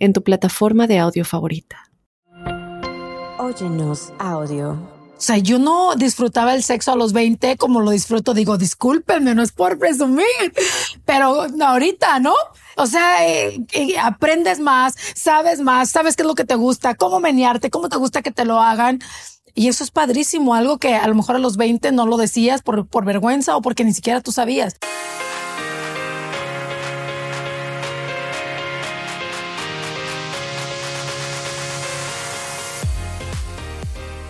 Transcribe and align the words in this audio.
en 0.00 0.12
tu 0.12 0.22
plataforma 0.24 0.86
de 0.88 0.98
audio 0.98 1.24
favorita. 1.24 1.90
Óyenos 3.38 4.12
audio. 4.18 4.72
O 5.20 5.22
sea, 5.22 5.36
yo 5.36 5.58
no 5.58 5.96
disfrutaba 5.96 6.54
el 6.54 6.62
sexo 6.62 6.92
a 6.92 6.96
los 6.96 7.12
20 7.12 7.58
como 7.58 7.82
lo 7.82 7.90
disfruto. 7.90 8.32
Digo, 8.32 8.56
discúlpenme, 8.56 9.34
no 9.34 9.42
es 9.42 9.52
por 9.52 9.78
presumir, 9.78 10.24
pero 11.04 11.46
ahorita, 11.62 12.20
¿no? 12.20 12.32
O 12.76 12.86
sea, 12.86 13.28
eh, 13.28 13.62
eh, 13.72 13.98
aprendes 13.98 14.60
más, 14.60 14.94
sabes 15.14 15.60
más, 15.60 15.90
sabes 15.90 16.16
qué 16.16 16.22
es 16.22 16.26
lo 16.26 16.34
que 16.34 16.46
te 16.46 16.54
gusta, 16.54 16.94
cómo 16.94 17.20
menearte, 17.20 17.68
cómo 17.68 17.90
te 17.90 17.98
gusta 17.98 18.22
que 18.22 18.30
te 18.30 18.46
lo 18.46 18.60
hagan. 18.60 19.00
Y 19.54 19.68
eso 19.68 19.84
es 19.84 19.90
padrísimo, 19.90 20.54
algo 20.54 20.78
que 20.78 20.94
a 20.94 21.06
lo 21.06 21.14
mejor 21.14 21.36
a 21.36 21.38
los 21.38 21.58
20 21.58 21.92
no 21.92 22.06
lo 22.06 22.16
decías 22.16 22.62
por, 22.62 22.86
por 22.86 23.04
vergüenza 23.04 23.56
o 23.56 23.60
porque 23.60 23.84
ni 23.84 23.92
siquiera 23.92 24.22
tú 24.22 24.32
sabías. 24.32 24.76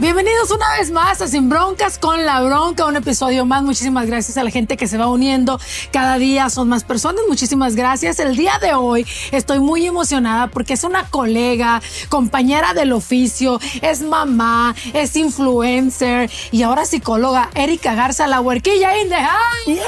Bienvenidos 0.01 0.51
una 0.51 0.65
vez 0.79 0.91
más 0.91 1.21
a 1.21 1.29
Sin 1.29 1.51
Broncas 1.51 1.99
con 1.99 2.25
la 2.25 2.41
Bronca, 2.41 2.87
un 2.87 2.97
episodio 2.97 3.45
más. 3.45 3.63
Muchísimas 3.63 4.07
gracias 4.07 4.39
a 4.39 4.43
la 4.43 4.51
gente 4.51 4.79
que 4.79 4.89
se 4.89 4.97
va 4.97 5.09
uniendo. 5.09 5.61
Cada 5.93 6.17
día 6.17 6.49
son 6.49 6.71
más 6.71 6.85
personas. 6.85 7.21
Muchísimas 7.29 7.77
gracias. 7.77 8.19
El 8.19 8.35
día 8.35 8.59
de 8.63 8.73
hoy 8.73 9.07
estoy 9.31 9.59
muy 9.59 9.85
emocionada 9.85 10.47
porque 10.47 10.73
es 10.73 10.85
una 10.85 11.11
colega, 11.11 11.83
compañera 12.09 12.73
del 12.73 12.93
oficio, 12.93 13.61
es 13.83 14.01
mamá, 14.01 14.75
es 14.95 15.15
influencer 15.17 16.31
y 16.51 16.63
ahora 16.63 16.87
psicóloga. 16.87 17.51
Erika 17.55 17.95
Garza, 17.95 18.27
la 18.27 18.41
huerquilla 18.41 18.97
in 18.97 19.11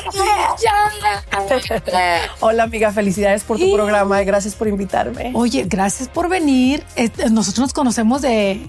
Hola 2.40 2.64
amiga, 2.64 2.92
felicidades 2.92 3.44
por 3.44 3.58
tu 3.58 3.72
programa 3.72 4.20
y 4.20 4.26
gracias 4.26 4.54
por 4.56 4.68
invitarme. 4.68 5.30
Oye, 5.32 5.64
gracias 5.66 6.10
por 6.10 6.28
venir. 6.28 6.84
Nosotros 7.30 7.60
nos 7.60 7.72
conocemos 7.72 8.20
de 8.20 8.68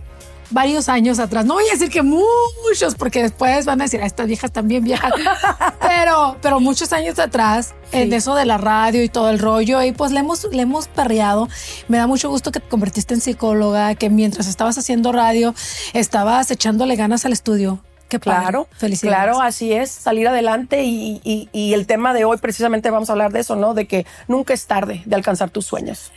varios 0.53 0.87
años 0.87 1.19
atrás. 1.19 1.45
No 1.45 1.55
voy 1.55 1.67
a 1.67 1.71
decir 1.71 1.89
que 1.89 2.01
muchos, 2.01 2.95
porque 2.95 3.21
después 3.21 3.65
van 3.65 3.81
a 3.81 3.85
decir, 3.85 4.01
a 4.01 4.05
estas 4.05 4.27
viejas 4.27 4.51
también 4.51 4.83
viejas, 4.83 5.11
pero, 5.81 6.37
pero 6.41 6.59
muchos 6.59 6.93
años 6.93 7.19
atrás, 7.19 7.73
en 7.91 8.13
eso 8.13 8.35
de 8.35 8.45
la 8.45 8.57
radio 8.57 9.03
y 9.03 9.09
todo 9.09 9.29
el 9.29 9.39
rollo, 9.39 9.81
y 9.81 9.91
pues 9.91 10.11
le 10.11 10.19
hemos, 10.19 10.45
le 10.51 10.61
hemos 10.61 10.87
perreado. 10.87 11.49
Me 11.87 11.97
da 11.97 12.07
mucho 12.07 12.29
gusto 12.29 12.51
que 12.51 12.59
te 12.59 12.67
convertiste 12.67 13.13
en 13.13 13.21
psicóloga, 13.21 13.95
que 13.95 14.09
mientras 14.09 14.47
estabas 14.47 14.77
haciendo 14.77 15.11
radio, 15.11 15.53
estabas 15.93 16.49
echándole 16.51 16.95
ganas 16.95 17.25
al 17.25 17.33
estudio. 17.33 17.79
Qué 18.09 18.19
claro, 18.19 18.67
felicidades. 18.77 19.23
Claro, 19.23 19.41
así 19.41 19.73
es, 19.73 19.89
salir 19.89 20.27
adelante 20.27 20.83
y, 20.83 21.19
y, 21.23 21.49
y 21.51 21.73
el 21.73 21.87
tema 21.87 22.13
de 22.13 22.25
hoy 22.25 22.37
precisamente 22.37 22.91
vamos 22.91 23.09
a 23.09 23.13
hablar 23.13 23.31
de 23.31 23.39
eso, 23.39 23.55
¿no? 23.55 23.73
De 23.73 23.87
que 23.87 24.05
nunca 24.27 24.53
es 24.53 24.67
tarde 24.67 25.01
de 25.05 25.15
alcanzar 25.15 25.49
tus 25.49 25.65
sueños. 25.65 26.11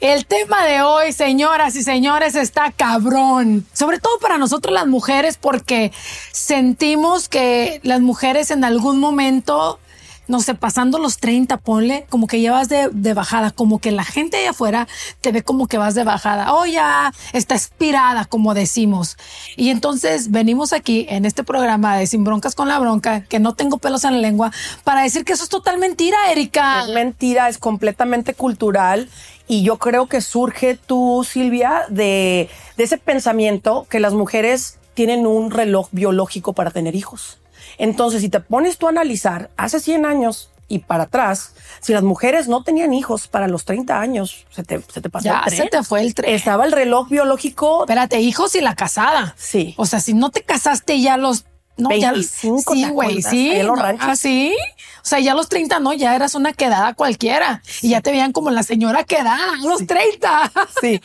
El 0.00 0.24
tema 0.24 0.64
de 0.64 0.80
hoy, 0.80 1.12
señoras 1.12 1.76
y 1.76 1.82
señores, 1.82 2.34
está 2.34 2.72
cabrón. 2.72 3.66
Sobre 3.74 3.98
todo 3.98 4.18
para 4.18 4.38
nosotros 4.38 4.72
las 4.72 4.86
mujeres, 4.86 5.36
porque 5.36 5.92
sentimos 6.32 7.28
que 7.28 7.80
las 7.82 8.00
mujeres 8.00 8.50
en 8.50 8.64
algún 8.64 8.98
momento, 8.98 9.78
no 10.26 10.40
sé, 10.40 10.54
pasando 10.54 10.98
los 10.98 11.18
30, 11.18 11.58
ponle, 11.58 12.06
como 12.08 12.28
que 12.28 12.40
ya 12.40 12.52
vas 12.52 12.70
de, 12.70 13.12
bajada, 13.12 13.50
como 13.50 13.78
que 13.78 13.92
la 13.92 14.04
gente 14.04 14.38
allá 14.38 14.50
afuera 14.50 14.88
te 15.20 15.32
ve 15.32 15.42
como 15.42 15.68
que 15.68 15.76
vas 15.76 15.94
de 15.94 16.04
bajada. 16.04 16.54
Oh, 16.54 16.64
ya 16.64 17.12
está 17.34 17.54
expirada, 17.54 18.24
como 18.24 18.54
decimos. 18.54 19.18
Y 19.54 19.68
entonces 19.68 20.30
venimos 20.30 20.72
aquí 20.72 21.04
en 21.10 21.26
este 21.26 21.44
programa 21.44 21.98
de 21.98 22.06
Sin 22.06 22.24
Broncas 22.24 22.54
con 22.54 22.68
la 22.68 22.78
Bronca, 22.78 23.24
que 23.24 23.38
no 23.38 23.52
tengo 23.52 23.76
pelos 23.76 24.04
en 24.04 24.14
la 24.14 24.20
lengua, 24.20 24.50
para 24.82 25.02
decir 25.02 25.26
que 25.26 25.34
eso 25.34 25.44
es 25.44 25.50
total 25.50 25.76
mentira, 25.76 26.16
Erika. 26.32 26.84
Es 26.84 26.88
mentira, 26.88 27.50
es 27.50 27.58
completamente 27.58 28.32
cultural 28.32 29.10
y 29.50 29.64
yo 29.64 29.78
creo 29.78 30.06
que 30.06 30.20
surge 30.20 30.76
tú, 30.76 31.26
Silvia, 31.28 31.82
de, 31.88 32.48
ese 32.76 32.98
pensamiento 32.98 33.84
que 33.90 33.98
las 33.98 34.12
mujeres 34.12 34.78
tienen 34.94 35.26
un 35.26 35.50
reloj 35.50 35.88
biológico 35.90 36.52
para 36.52 36.70
tener 36.70 36.94
hijos. 36.94 37.40
Entonces, 37.76 38.20
si 38.20 38.28
te 38.28 38.38
pones 38.38 38.78
tú 38.78 38.86
a 38.86 38.90
analizar, 38.90 39.50
hace 39.56 39.80
100 39.80 40.06
años 40.06 40.52
y 40.68 40.78
para 40.78 41.04
atrás, 41.04 41.54
si 41.80 41.92
las 41.92 42.04
mujeres 42.04 42.46
no 42.46 42.62
tenían 42.62 42.94
hijos 42.94 43.26
para 43.26 43.48
los 43.48 43.64
30 43.64 44.00
años, 44.00 44.46
se 44.50 44.62
te, 44.62 44.80
se 44.82 45.00
te 45.00 45.10
pasó 45.10 45.24
ya, 45.24 45.40
el 45.40 45.46
tren. 45.46 45.62
se 45.64 45.68
te 45.68 45.82
fue 45.82 46.02
el 46.02 46.14
tren. 46.14 46.32
Estaba 46.32 46.64
el 46.64 46.70
reloj 46.70 47.08
biológico. 47.08 47.82
Espérate, 47.82 48.20
hijos 48.20 48.54
y 48.54 48.60
la 48.60 48.76
casada. 48.76 49.34
Sí. 49.36 49.74
O 49.78 49.84
sea, 49.84 49.98
si 49.98 50.14
no 50.14 50.30
te 50.30 50.42
casaste 50.42 51.00
ya 51.00 51.16
los... 51.16 51.44
No, 51.80 51.88
25, 51.88 52.74
ya, 52.74 52.86
sí, 52.86 52.92
güey, 52.92 53.22
sí. 53.22 53.50
En 53.52 53.66
los. 53.66 53.78
¿Ah, 53.80 54.16
sí? 54.16 54.54
O 55.02 55.06
sea, 55.10 55.18
ya 55.18 55.32
a 55.32 55.34
los 55.34 55.48
30 55.48 55.80
no, 55.80 55.92
ya 55.92 56.14
eras 56.14 56.34
una 56.34 56.52
quedada 56.52 56.94
cualquiera. 56.94 57.62
Y 57.80 57.90
ya 57.90 58.00
te 58.00 58.10
veían 58.10 58.32
como 58.32 58.50
la 58.50 58.62
señora 58.62 59.04
quedada 59.04 59.54
a 59.54 59.66
los 59.66 59.86
30. 59.86 60.52
Sí, 60.80 61.00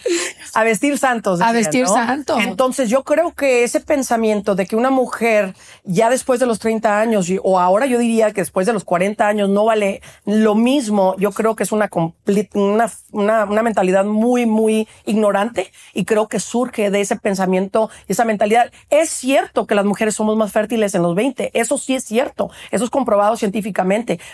a 0.53 0.63
vestir 0.63 0.97
santos. 0.97 1.41
a 1.41 1.51
vestir 1.51 1.87
santos. 1.87 2.39
Entonces 2.41 2.89
yo 2.89 3.03
creo 3.03 3.33
que 3.33 3.63
ese 3.63 3.79
pensamiento 3.79 4.55
de 4.55 4.65
que 4.65 4.75
una 4.75 4.89
mujer 4.89 5.55
ya 5.83 6.09
después 6.09 6.39
de 6.39 6.45
los 6.45 6.59
30 6.59 6.99
años, 6.99 7.27
o 7.43 7.59
ahora 7.59 7.85
yo 7.85 7.97
diría 7.97 8.31
que 8.31 8.41
después 8.41 8.67
de 8.67 8.73
los 8.73 8.83
40 8.83 9.27
años 9.27 9.49
no 9.49 9.65
vale 9.65 10.01
lo 10.25 10.55
mismo, 10.55 11.15
yo 11.17 11.31
creo 11.31 11.55
que 11.55 11.63
es 11.63 11.71
una, 11.71 11.89
una, 12.53 12.91
una, 13.11 13.45
una 13.45 13.63
mentalidad 13.63 14.05
muy, 14.05 14.45
muy 14.45 14.87
ignorante 15.05 15.71
y 15.93 16.05
creo 16.05 16.27
que 16.27 16.39
surge 16.39 16.91
de 16.91 17.01
ese 17.01 17.15
pensamiento, 17.15 17.89
esa 18.07 18.25
mentalidad. 18.25 18.71
Es 18.89 19.09
cierto 19.09 19.65
que 19.67 19.75
las 19.75 19.85
mujeres 19.85 20.15
somos 20.15 20.37
más 20.37 20.51
fértiles 20.51 20.64
en 20.69 21.01
los 21.01 21.15
20, 21.15 21.51
eso 21.53 21.77
sí 21.77 21.95
es 21.95 22.03
cierto, 22.03 22.49
eso 22.71 22.83
es 22.83 22.89
comprobado 22.89 23.35
científicamente 23.37 23.75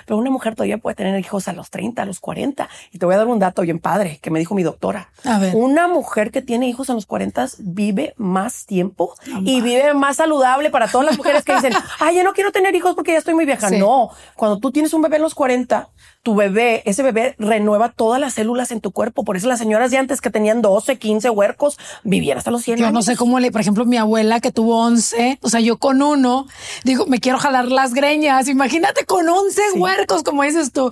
pero 0.06 0.18
una 0.18 0.30
mujer 0.30 0.56
todavía 0.56 0.78
puede 0.78 0.96
tener 0.96 1.19
hijos 1.19 1.47
a 1.47 1.53
los 1.53 1.69
30, 1.69 2.02
a 2.02 2.06
los 2.06 2.19
40. 2.19 2.69
Y 2.92 2.97
te 2.97 3.06
voy 3.06 3.16
a 3.16 3.19
dar 3.19 3.28
un 3.28 3.40
dato 3.40 3.62
bien 3.62 3.80
padre 3.80 4.19
que 4.22 4.31
me 4.31 4.40
dijo 4.40 4.56
mi 4.56 4.64
doctora. 4.64 5.09
A 5.24 5.40
ver. 5.40 5.56
Una 5.56 5.88
mujer 5.88 6.31
que 6.31 6.41
tiene 6.41 6.68
hijos 6.68 6.90
a 6.90 6.94
los 6.94 7.06
40 7.06 7.47
vive 7.59 8.14
más 8.18 8.66
tiempo 8.66 9.16
y 9.44 9.62
vive 9.62 9.94
más 9.94 10.18
saludable 10.18 10.70
para 10.70 10.88
todas 10.88 11.08
las 11.08 11.18
mujeres 11.18 11.44
que 11.44 11.56
dicen, 11.56 11.74
ay, 12.00 12.18
yo 12.18 12.24
no 12.24 12.34
quiero 12.34 12.52
tener 12.52 12.75
hijos 12.75 12.96
porque 12.96 13.14
ya 13.14 13.18
estoy 13.18 13.34
muy 13.34 13.46
vieja. 13.46 13.70
No, 13.72 14.09
cuando 14.36 14.59
tú 14.59 14.72
tienes 14.72 14.94
un 14.94 15.02
bebé 15.02 15.16
en 15.18 15.22
los 15.22 15.36
40, 15.36 15.90
tu 16.24 16.36
bebé, 16.36 16.84
ese 16.86 17.02
bebé 17.03 17.36
renueva 17.40 17.90
todas 17.90 18.20
las 18.20 18.34
células 18.34 18.72
en 18.72 18.80
tu 18.80 18.91
cuerpo. 18.91 19.24
Por 19.24 19.38
eso 19.38 19.47
las 19.47 19.59
señoras 19.59 19.91
de 19.91 19.97
antes 19.97 20.22
que 20.22 20.30
tenían 20.30 20.62
12, 20.62 20.97
15 20.97 21.30
huercos 21.30 21.80
vivían 22.03 22.38
hasta 22.38 22.52
los 22.52 22.62
100 22.64 22.78
yo 22.78 22.91
no 22.91 23.02
sé 23.02 23.16
cómo 23.16 23.40
le, 23.40 23.52
por 23.52 23.62
ejemplo, 23.62 23.86
mi 23.86 23.97
abuela 23.97 24.40
que 24.40 24.52
tuvo 24.52 24.81
11, 24.84 25.40
o 25.41 25.50
sea, 25.50 25.59
yo 25.59 25.78
con 25.78 26.02
uno, 26.11 26.47
digo, 26.83 27.05
me 27.07 27.19
quiero 27.19 27.39
jalar 27.39 27.67
las 27.69 27.94
greñas. 27.94 28.47
Imagínate 28.47 29.05
con 29.05 29.27
11 29.27 29.61
huercos, 29.75 30.23
como 30.23 30.44
dices 30.44 30.72
tú. 30.72 30.91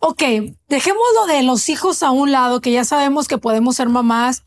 Ok, 0.00 0.22
dejémoslo 0.68 1.26
de 1.28 1.42
los 1.42 1.68
hijos 1.68 2.02
a 2.02 2.10
un 2.10 2.32
lado, 2.32 2.60
que 2.60 2.72
ya 2.72 2.84
sabemos 2.84 3.28
que 3.28 3.38
podemos 3.38 3.76
ser 3.76 3.88
mamás 3.88 4.44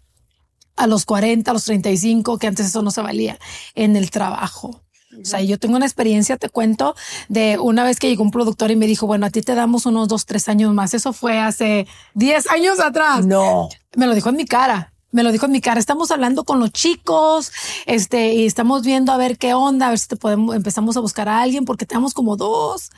a 0.75 0.87
los 0.87 1.05
40, 1.05 1.49
a 1.49 1.53
los 1.53 1.65
35, 1.65 2.37
que 2.37 2.47
antes 2.47 2.67
eso 2.67 2.81
no 2.81 2.91
se 2.91 3.01
valía 3.01 3.39
en 3.75 3.95
el 3.95 4.11
trabajo. 4.11 4.81
O 5.21 5.25
sea, 5.25 5.41
yo 5.41 5.57
tengo 5.57 5.77
una 5.77 5.85
experiencia, 5.85 6.37
te 6.37 6.49
cuento, 6.49 6.95
de 7.27 7.57
una 7.57 7.83
vez 7.83 7.99
que 7.99 8.07
llegó 8.07 8.23
un 8.23 8.31
productor 8.31 8.71
y 8.71 8.75
me 8.75 8.85
dijo, 8.87 9.07
bueno, 9.07 9.25
a 9.25 9.29
ti 9.29 9.41
te 9.41 9.55
damos 9.55 9.85
unos 9.85 10.07
dos, 10.07 10.25
tres 10.25 10.47
años 10.49 10.73
más. 10.73 10.93
Eso 10.93 11.13
fue 11.13 11.39
hace 11.39 11.87
10 12.13 12.49
años 12.51 12.79
atrás. 12.79 13.25
No. 13.25 13.69
Me 13.95 14.05
lo 14.05 14.13
dijo 14.13 14.29
en 14.29 14.35
mi 14.35 14.45
cara. 14.45 14.93
Me 15.11 15.23
lo 15.23 15.31
dijo 15.31 15.45
en 15.45 15.53
mi 15.53 15.61
cara. 15.61 15.79
Estamos 15.79 16.11
hablando 16.11 16.43
con 16.43 16.59
los 16.59 16.71
chicos, 16.71 17.51
este, 17.85 18.33
y 18.33 18.45
estamos 18.45 18.83
viendo 18.83 19.11
a 19.11 19.17
ver 19.17 19.37
qué 19.37 19.53
onda, 19.53 19.87
a 19.87 19.89
ver 19.89 19.99
si 19.99 20.07
te 20.07 20.15
podemos, 20.15 20.55
empezamos 20.55 20.97
a 20.97 20.99
buscar 20.99 21.29
a 21.29 21.41
alguien 21.41 21.65
porque 21.65 21.85
tenemos 21.85 22.13
como 22.13 22.35
dos, 22.35 22.91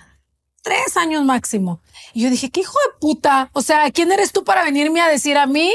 tres 0.62 0.98
años 0.98 1.24
máximo. 1.24 1.82
Y 2.14 2.24
yo 2.24 2.30
dije, 2.30 2.50
qué 2.50 2.62
hijo 2.62 2.78
de 2.88 3.00
puta. 3.00 3.50
O 3.54 3.62
sea, 3.62 3.92
¿quién 3.92 4.12
eres 4.12 4.32
tú 4.32 4.44
para 4.44 4.64
venirme 4.64 5.02
a 5.02 5.08
decir 5.08 5.38
a 5.38 5.46
mí 5.46 5.72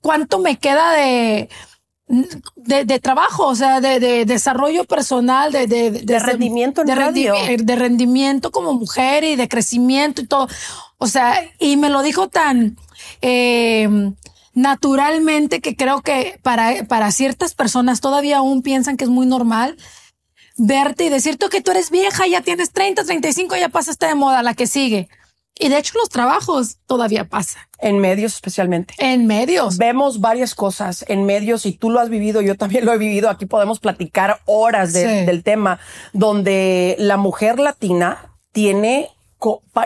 cuánto 0.00 0.38
me 0.38 0.58
queda 0.58 0.92
de, 0.92 1.48
de, 2.56 3.00
trabajo, 3.00 3.46
o 3.46 3.54
sea, 3.54 3.80
de, 3.80 4.24
desarrollo 4.24 4.84
personal, 4.84 5.50
de, 5.50 5.66
de, 5.66 6.18
rendimiento 6.18 6.82
en 6.82 6.86
de, 6.86 7.56
de 7.58 7.76
rendimiento 7.76 8.50
como 8.50 8.74
mujer 8.74 9.24
y 9.24 9.36
de 9.36 9.48
crecimiento 9.48 10.20
y 10.20 10.26
todo. 10.26 10.48
O 10.98 11.06
sea, 11.06 11.42
y 11.58 11.76
me 11.76 11.88
lo 11.88 12.02
dijo 12.02 12.28
tan 12.28 12.76
eh, 13.22 14.12
naturalmente 14.54 15.60
que 15.60 15.76
creo 15.76 16.02
que 16.02 16.38
para, 16.42 16.84
para 16.84 17.10
ciertas 17.12 17.54
personas 17.54 18.00
todavía 18.00 18.38
aún 18.38 18.62
piensan 18.62 18.96
que 18.96 19.04
es 19.04 19.10
muy 19.10 19.26
normal 19.26 19.76
verte 20.56 21.04
y 21.04 21.08
decirte 21.08 21.48
que 21.48 21.60
tú 21.62 21.70
eres 21.70 21.90
vieja, 21.90 22.26
ya 22.26 22.42
tienes 22.42 22.72
30, 22.72 23.04
35, 23.04 23.56
ya 23.56 23.68
pasaste 23.68 24.06
de 24.06 24.14
moda, 24.14 24.42
la 24.42 24.54
que 24.54 24.66
sigue. 24.66 25.08
Y 25.58 25.68
de 25.68 25.78
hecho 25.78 25.98
los 25.98 26.08
trabajos 26.08 26.78
todavía 26.86 27.28
pasa. 27.28 27.68
En 27.78 27.98
medios 27.98 28.34
especialmente. 28.34 28.94
En 28.98 29.26
medios. 29.26 29.76
Vemos 29.76 30.20
varias 30.20 30.54
cosas 30.54 31.04
en 31.08 31.24
medios 31.24 31.66
y 31.66 31.72
tú 31.72 31.90
lo 31.90 32.00
has 32.00 32.08
vivido, 32.08 32.40
yo 32.40 32.56
también 32.56 32.84
lo 32.84 32.92
he 32.92 32.98
vivido. 32.98 33.28
Aquí 33.28 33.46
podemos 33.46 33.78
platicar 33.78 34.40
horas 34.46 34.92
de, 34.92 35.02
Sí. 35.20 35.26
del 35.26 35.42
tema 35.42 35.78
donde 36.12 36.96
la 36.98 37.16
mujer 37.16 37.58
latina 37.58 38.32
tiene 38.52 39.08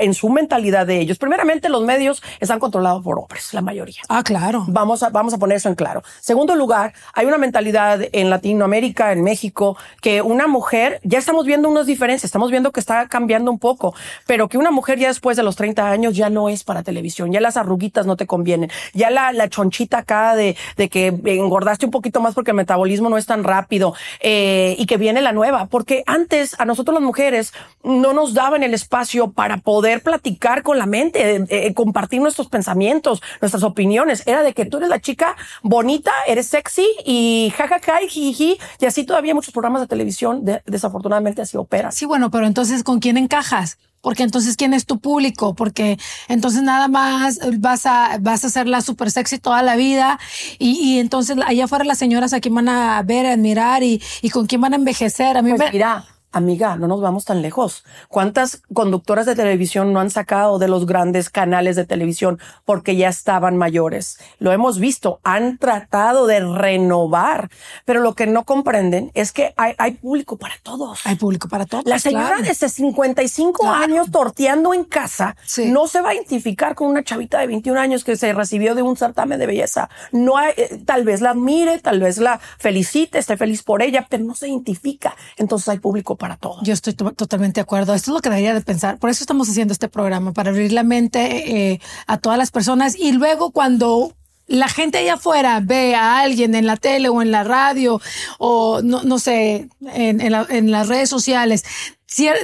en 0.00 0.14
su 0.14 0.28
mentalidad 0.28 0.86
de 0.86 1.00
ellos. 1.00 1.18
Primeramente, 1.18 1.68
los 1.68 1.84
medios 1.84 2.22
están 2.40 2.58
controlados 2.58 3.02
por 3.02 3.18
hombres, 3.18 3.54
la 3.54 3.60
mayoría. 3.60 4.00
Ah, 4.08 4.22
claro. 4.22 4.64
Vamos 4.68 5.02
a, 5.02 5.10
vamos 5.10 5.34
a 5.34 5.38
poner 5.38 5.56
eso 5.56 5.68
en 5.68 5.74
claro. 5.74 6.02
Segundo 6.20 6.54
lugar, 6.54 6.92
hay 7.14 7.26
una 7.26 7.38
mentalidad 7.38 8.00
en 8.12 8.30
Latinoamérica, 8.30 9.12
en 9.12 9.22
México, 9.22 9.76
que 10.00 10.22
una 10.22 10.46
mujer, 10.46 11.00
ya 11.04 11.18
estamos 11.18 11.46
viendo 11.46 11.68
unas 11.68 11.86
diferencias, 11.86 12.24
estamos 12.24 12.50
viendo 12.50 12.72
que 12.72 12.80
está 12.80 13.08
cambiando 13.08 13.50
un 13.50 13.58
poco, 13.58 13.94
pero 14.26 14.48
que 14.48 14.58
una 14.58 14.70
mujer 14.70 14.98
ya 14.98 15.08
después 15.08 15.36
de 15.36 15.42
los 15.42 15.56
30 15.56 15.88
años 15.88 16.16
ya 16.16 16.30
no 16.30 16.48
es 16.48 16.64
para 16.64 16.82
televisión, 16.82 17.32
ya 17.32 17.40
las 17.40 17.56
arruguitas 17.56 18.06
no 18.06 18.16
te 18.16 18.26
convienen, 18.26 18.70
ya 18.92 19.10
la, 19.10 19.32
la 19.32 19.48
chonchita 19.48 19.98
acá 19.98 20.34
de, 20.34 20.56
de 20.76 20.88
que 20.88 21.08
engordaste 21.24 21.86
un 21.86 21.92
poquito 21.92 22.20
más 22.20 22.34
porque 22.34 22.50
el 22.50 22.56
metabolismo 22.56 23.08
no 23.08 23.18
es 23.18 23.26
tan 23.26 23.44
rápido 23.44 23.94
eh, 24.20 24.74
y 24.78 24.86
que 24.86 24.96
viene 24.96 25.22
la 25.22 25.32
nueva, 25.32 25.66
porque 25.66 26.02
antes 26.06 26.58
a 26.58 26.64
nosotros 26.64 26.94
las 26.94 27.02
mujeres 27.02 27.52
no 27.82 28.12
nos 28.12 28.34
daban 28.34 28.62
el 28.62 28.74
espacio 28.74 29.30
para 29.30 29.45
poder 29.56 30.02
platicar 30.02 30.62
con 30.62 30.78
la 30.78 30.86
mente, 30.86 31.36
eh, 31.36 31.44
eh, 31.48 31.74
compartir 31.74 32.20
nuestros 32.20 32.48
pensamientos, 32.48 33.22
nuestras 33.40 33.62
opiniones. 33.62 34.22
Era 34.26 34.42
de 34.42 34.52
que 34.52 34.66
tú 34.66 34.78
eres 34.78 34.88
la 34.88 35.00
chica 35.00 35.36
bonita, 35.62 36.10
eres 36.26 36.46
sexy 36.48 36.86
y 37.04 37.52
jajaja 37.56 38.02
y 38.02 38.08
jiji. 38.08 38.58
Y 38.80 38.86
así 38.86 39.04
todavía 39.04 39.34
muchos 39.34 39.52
programas 39.52 39.80
de 39.82 39.86
televisión 39.86 40.44
de- 40.44 40.62
desafortunadamente 40.66 41.42
así 41.42 41.56
operan. 41.56 41.92
Sí, 41.92 42.04
bueno, 42.06 42.30
pero 42.30 42.46
entonces 42.46 42.82
¿con 42.82 42.98
quién 42.98 43.16
encajas? 43.16 43.78
Porque 44.02 44.22
entonces 44.22 44.56
quién 44.56 44.72
es 44.72 44.86
tu 44.86 45.00
público, 45.00 45.54
porque 45.54 45.98
entonces 46.28 46.62
nada 46.62 46.86
más 46.86 47.40
vas 47.58 47.86
a 47.86 48.18
vas 48.20 48.44
a 48.44 48.50
ser 48.50 48.68
la 48.68 48.80
super 48.80 49.10
sexy 49.10 49.38
toda 49.38 49.62
la 49.62 49.74
vida 49.74 50.20
y, 50.60 50.78
y 50.80 50.98
entonces 51.00 51.36
allá 51.44 51.64
afuera 51.64 51.84
las 51.84 51.98
señoras 51.98 52.32
a 52.32 52.40
quién 52.40 52.54
van 52.54 52.68
a 52.68 53.02
ver, 53.02 53.26
a 53.26 53.32
admirar 53.32 53.82
y, 53.82 54.00
y 54.22 54.30
con 54.30 54.46
quién 54.46 54.60
van 54.60 54.74
a 54.74 54.76
envejecer. 54.76 55.36
A 55.36 55.42
mí 55.42 55.50
Pues 55.50 55.58
me, 55.60 55.72
mira, 55.72 56.04
amiga, 56.36 56.76
no 56.76 56.86
nos 56.88 57.00
vamos 57.00 57.24
tan 57.24 57.42
lejos. 57.42 57.84
¿Cuántas 58.08 58.62
conductoras 58.72 59.26
de 59.26 59.34
televisión 59.34 59.92
no 59.92 60.00
han 60.00 60.10
sacado 60.10 60.58
de 60.58 60.68
los 60.68 60.86
grandes 60.86 61.30
canales 61.30 61.76
de 61.76 61.84
televisión 61.84 62.38
porque 62.64 62.96
ya 62.96 63.08
estaban 63.08 63.56
mayores? 63.56 64.18
Lo 64.38 64.52
hemos 64.52 64.78
visto, 64.78 65.20
han 65.24 65.58
tratado 65.58 66.26
de 66.26 66.40
renovar, 66.40 67.50
pero 67.84 68.00
lo 68.00 68.14
que 68.14 68.26
no 68.26 68.44
comprenden 68.44 69.10
es 69.14 69.32
que 69.32 69.52
hay, 69.56 69.74
hay 69.78 69.92
público 69.92 70.36
para 70.36 70.54
todos. 70.62 71.00
hay 71.04 71.16
público 71.16 71.48
para 71.48 71.66
todos. 71.66 71.84
La 71.86 71.98
señora 71.98 72.36
claro. 72.36 72.42
de 72.42 72.54
55 72.54 73.60
Claro. 73.62 73.82
años 73.84 74.10
torteando 74.10 74.74
en 74.74 74.84
casa 74.84 75.36
Sí. 75.44 75.66
no 75.70 75.86
se 75.86 76.00
va 76.00 76.10
a 76.10 76.14
identificar 76.14 76.74
con 76.74 76.88
una 76.88 77.02
chavita 77.04 77.38
de 77.38 77.46
21 77.46 77.78
años 77.78 78.04
que 78.04 78.16
se 78.16 78.32
recibió 78.32 78.74
de 78.74 78.82
un 78.82 78.96
certamen 78.96 79.38
de 79.38 79.46
belleza. 79.46 79.88
No 80.12 80.36
hay, 80.36 80.52
eh, 80.56 80.80
tal 80.84 81.04
vez 81.04 81.20
la 81.20 81.30
admire, 81.30 81.78
tal 81.78 82.00
vez 82.00 82.18
la 82.18 82.38
felicite, 82.58 83.18
esté 83.18 83.36
feliz 83.36 83.62
por 83.62 83.82
ella, 83.82 84.06
pero 84.08 84.24
no 84.24 84.34
se 84.34 84.48
identifica. 84.48 85.14
Entonces 85.36 85.68
hay 85.68 85.78
público 85.78 86.16
para 86.16 86.25
todo. 86.34 86.58
Yo 86.64 86.72
estoy 86.72 86.94
to- 86.94 87.12
totalmente 87.12 87.60
de 87.60 87.62
acuerdo. 87.62 87.94
Esto 87.94 88.10
es 88.10 88.14
lo 88.16 88.20
que 88.20 88.28
debería 88.30 88.54
de 88.54 88.60
pensar. 88.62 88.98
Por 88.98 89.10
eso 89.10 89.22
estamos 89.22 89.48
haciendo 89.48 89.72
este 89.72 89.86
programa, 89.88 90.32
para 90.32 90.50
abrir 90.50 90.72
la 90.72 90.82
mente 90.82 91.70
eh, 91.72 91.80
a 92.08 92.18
todas 92.18 92.38
las 92.38 92.50
personas. 92.50 92.96
Y 92.98 93.12
luego 93.12 93.52
cuando 93.52 94.12
la 94.48 94.66
gente 94.68 94.98
allá 94.98 95.14
afuera 95.14 95.60
ve 95.62 95.94
a 95.94 96.18
alguien 96.18 96.56
en 96.56 96.66
la 96.66 96.76
tele 96.76 97.08
o 97.08 97.22
en 97.22 97.30
la 97.30 97.44
radio 97.44 98.00
o 98.38 98.80
no, 98.82 99.02
no 99.04 99.20
sé, 99.20 99.68
en, 99.92 100.20
en 100.20 100.32
la- 100.32 100.46
en 100.48 100.72
las 100.72 100.88
redes 100.88 101.08
sociales 101.08 101.62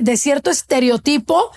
de 0.01 0.17
cierto 0.17 0.51
estereotipo, 0.51 1.51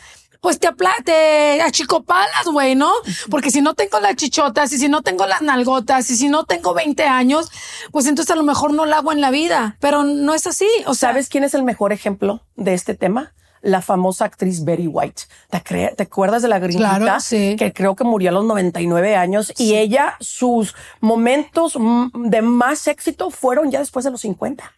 pues 0.45 0.59
te, 0.59 0.67
apla 0.67 0.93
te 1.03 1.59
achicopalas, 1.63 2.45
güey, 2.53 2.75
¿no? 2.75 2.91
Porque 3.31 3.49
si 3.49 3.61
no 3.61 3.73
tengo 3.73 3.99
las 3.99 4.15
chichotas 4.15 4.71
y 4.73 4.77
si 4.77 4.87
no 4.87 5.01
tengo 5.01 5.25
las 5.25 5.41
nalgotas 5.41 6.07
y 6.11 6.15
si 6.15 6.29
no 6.29 6.43
tengo 6.43 6.75
20 6.75 7.01
años, 7.01 7.49
pues 7.91 8.05
entonces 8.05 8.31
a 8.31 8.35
lo 8.35 8.43
mejor 8.43 8.71
no 8.71 8.85
la 8.85 8.97
hago 8.97 9.11
en 9.11 9.21
la 9.21 9.31
vida. 9.31 9.75
Pero 9.79 10.03
no 10.03 10.35
es 10.35 10.45
así. 10.45 10.67
O 10.85 10.93
sea, 10.93 11.09
¿Sabes 11.09 11.29
quién 11.29 11.43
es 11.43 11.55
el 11.55 11.63
mejor 11.63 11.93
ejemplo 11.93 12.43
de 12.57 12.75
este 12.75 12.93
tema? 12.93 13.33
La 13.63 13.81
famosa 13.81 14.25
actriz 14.25 14.63
Betty 14.63 14.85
White. 14.85 15.23
¿Te, 15.49 15.93
te 15.97 16.03
acuerdas 16.03 16.43
de 16.43 16.47
la 16.47 16.59
gringuita? 16.59 16.99
Claro, 16.99 17.19
sí. 17.21 17.55
Que 17.57 17.73
creo 17.73 17.95
que 17.95 18.03
murió 18.03 18.29
a 18.29 18.33
los 18.33 18.45
99 18.45 19.15
años 19.15 19.51
y 19.57 19.73
ella, 19.73 20.15
sus 20.19 20.75
momentos 20.99 21.75
de 22.13 22.43
más 22.43 22.85
éxito 22.87 23.31
fueron 23.31 23.71
ya 23.71 23.79
después 23.79 24.05
de 24.05 24.11
los 24.11 24.21
50. 24.21 24.71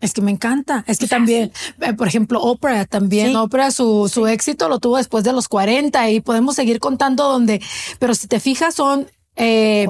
Es 0.00 0.12
que 0.14 0.22
me 0.22 0.30
encanta. 0.30 0.84
Es 0.86 0.98
que 0.98 1.06
también, 1.06 1.52
eh, 1.80 1.92
por 1.92 2.08
ejemplo, 2.08 2.40
Oprah 2.40 2.86
también. 2.86 3.28
Sí. 3.28 3.36
Oprah, 3.36 3.70
su, 3.70 4.10
su 4.12 4.26
éxito 4.26 4.68
lo 4.68 4.78
tuvo 4.78 4.96
después 4.96 5.24
de 5.24 5.32
los 5.32 5.48
40 5.48 6.10
y 6.10 6.20
podemos 6.20 6.56
seguir 6.56 6.80
contando 6.80 7.24
donde, 7.24 7.60
pero 7.98 8.14
si 8.14 8.26
te 8.26 8.40
fijas, 8.40 8.74
son, 8.74 9.06
eh. 9.36 9.86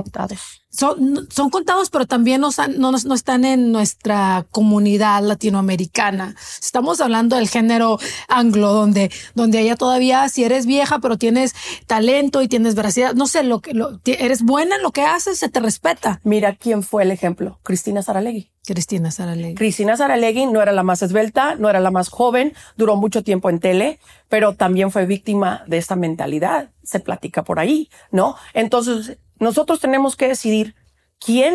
Son, 0.70 1.28
son 1.30 1.50
contados, 1.50 1.90
pero 1.90 2.06
también 2.06 2.40
no, 2.40 2.50
no, 2.78 2.92
no 2.92 3.14
están 3.14 3.44
en 3.44 3.72
nuestra 3.72 4.46
comunidad 4.50 5.22
latinoamericana. 5.22 6.36
Estamos 6.62 7.00
hablando 7.00 7.36
del 7.36 7.48
género 7.48 7.98
anglo, 8.28 8.72
donde, 8.72 9.10
donde 9.34 9.60
ella 9.60 9.74
todavía, 9.74 10.28
si 10.28 10.44
eres 10.44 10.66
vieja, 10.66 11.00
pero 11.00 11.18
tienes 11.18 11.54
talento 11.86 12.40
y 12.40 12.48
tienes 12.48 12.76
veracidad, 12.76 13.14
no 13.14 13.26
sé, 13.26 13.42
lo 13.42 13.60
que, 13.60 13.74
lo, 13.74 14.00
eres 14.04 14.42
buena 14.42 14.76
en 14.76 14.82
lo 14.82 14.92
que 14.92 15.02
haces, 15.02 15.38
se 15.38 15.48
te 15.48 15.58
respeta. 15.58 16.20
Mira 16.22 16.54
quién 16.54 16.84
fue 16.84 17.02
el 17.02 17.10
ejemplo. 17.10 17.58
Cristina 17.64 18.02
Saralegui. 18.02 18.50
Cristina 18.64 19.10
Saralegui. 19.10 19.54
Cristina 19.56 19.96
Saralegui 19.96 20.46
no 20.46 20.62
era 20.62 20.70
la 20.70 20.84
más 20.84 21.02
esbelta, 21.02 21.56
no 21.56 21.68
era 21.68 21.80
la 21.80 21.90
más 21.90 22.08
joven, 22.08 22.54
duró 22.76 22.94
mucho 22.94 23.24
tiempo 23.24 23.50
en 23.50 23.58
tele, 23.58 23.98
pero 24.28 24.54
también 24.54 24.92
fue 24.92 25.06
víctima 25.06 25.64
de 25.66 25.78
esta 25.78 25.96
mentalidad. 25.96 26.70
Se 26.84 27.00
platica 27.00 27.42
por 27.42 27.58
ahí, 27.58 27.90
¿no? 28.12 28.36
Entonces, 28.54 29.18
nosotros 29.40 29.80
tenemos 29.80 30.14
que 30.16 30.28
decidir 30.28 30.76
quién, 31.18 31.54